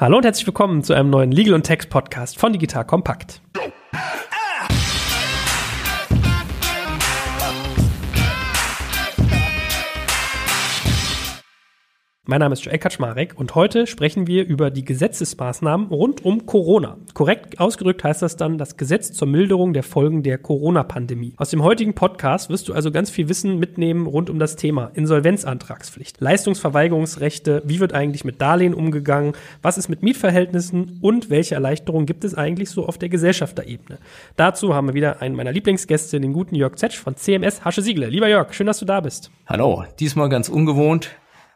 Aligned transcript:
Hallo 0.00 0.16
und 0.16 0.24
herzlich 0.24 0.46
willkommen 0.46 0.82
zu 0.82 0.94
einem 0.94 1.10
neuen 1.10 1.30
Legal 1.30 1.52
und 1.52 1.64
Text 1.64 1.90
Podcast 1.90 2.38
von 2.38 2.54
Digital 2.54 2.86
Kompakt. 2.86 3.42
Mein 12.30 12.38
Name 12.38 12.52
ist 12.52 12.64
Joel 12.64 12.78
Kaczmarek 12.78 13.32
und 13.36 13.56
heute 13.56 13.88
sprechen 13.88 14.28
wir 14.28 14.46
über 14.46 14.70
die 14.70 14.84
Gesetzesmaßnahmen 14.84 15.88
rund 15.88 16.24
um 16.24 16.46
Corona. 16.46 16.96
Korrekt 17.12 17.58
ausgedrückt 17.58 18.04
heißt 18.04 18.22
das 18.22 18.36
dann 18.36 18.56
das 18.56 18.76
Gesetz 18.76 19.12
zur 19.12 19.26
Milderung 19.26 19.72
der 19.72 19.82
Folgen 19.82 20.22
der 20.22 20.38
Corona-Pandemie. 20.38 21.34
Aus 21.38 21.50
dem 21.50 21.64
heutigen 21.64 21.96
Podcast 21.96 22.48
wirst 22.48 22.68
du 22.68 22.72
also 22.72 22.92
ganz 22.92 23.10
viel 23.10 23.28
Wissen 23.28 23.58
mitnehmen 23.58 24.06
rund 24.06 24.30
um 24.30 24.38
das 24.38 24.54
Thema 24.54 24.92
Insolvenzantragspflicht, 24.94 26.20
Leistungsverweigerungsrechte, 26.20 27.64
wie 27.64 27.80
wird 27.80 27.94
eigentlich 27.94 28.24
mit 28.24 28.40
Darlehen 28.40 28.74
umgegangen, 28.74 29.32
was 29.60 29.76
ist 29.76 29.88
mit 29.88 30.04
Mietverhältnissen 30.04 31.00
und 31.02 31.30
welche 31.30 31.56
Erleichterungen 31.56 32.06
gibt 32.06 32.22
es 32.22 32.36
eigentlich 32.36 32.70
so 32.70 32.86
auf 32.86 32.96
der 32.96 33.08
Gesellschafterebene. 33.08 33.98
Dazu 34.36 34.72
haben 34.72 34.86
wir 34.86 34.94
wieder 34.94 35.20
einen 35.20 35.34
meiner 35.34 35.50
Lieblingsgäste, 35.50 36.20
den 36.20 36.32
guten 36.32 36.54
Jörg 36.54 36.76
Zetsch 36.76 36.96
von 36.96 37.16
CMS 37.16 37.64
Hasche 37.64 37.82
Siegle. 37.82 38.06
Lieber 38.06 38.28
Jörg, 38.28 38.54
schön, 38.54 38.68
dass 38.68 38.78
du 38.78 38.84
da 38.84 39.00
bist. 39.00 39.32
Hallo, 39.48 39.82
diesmal 39.98 40.28
ganz 40.28 40.48
ungewohnt 40.48 41.10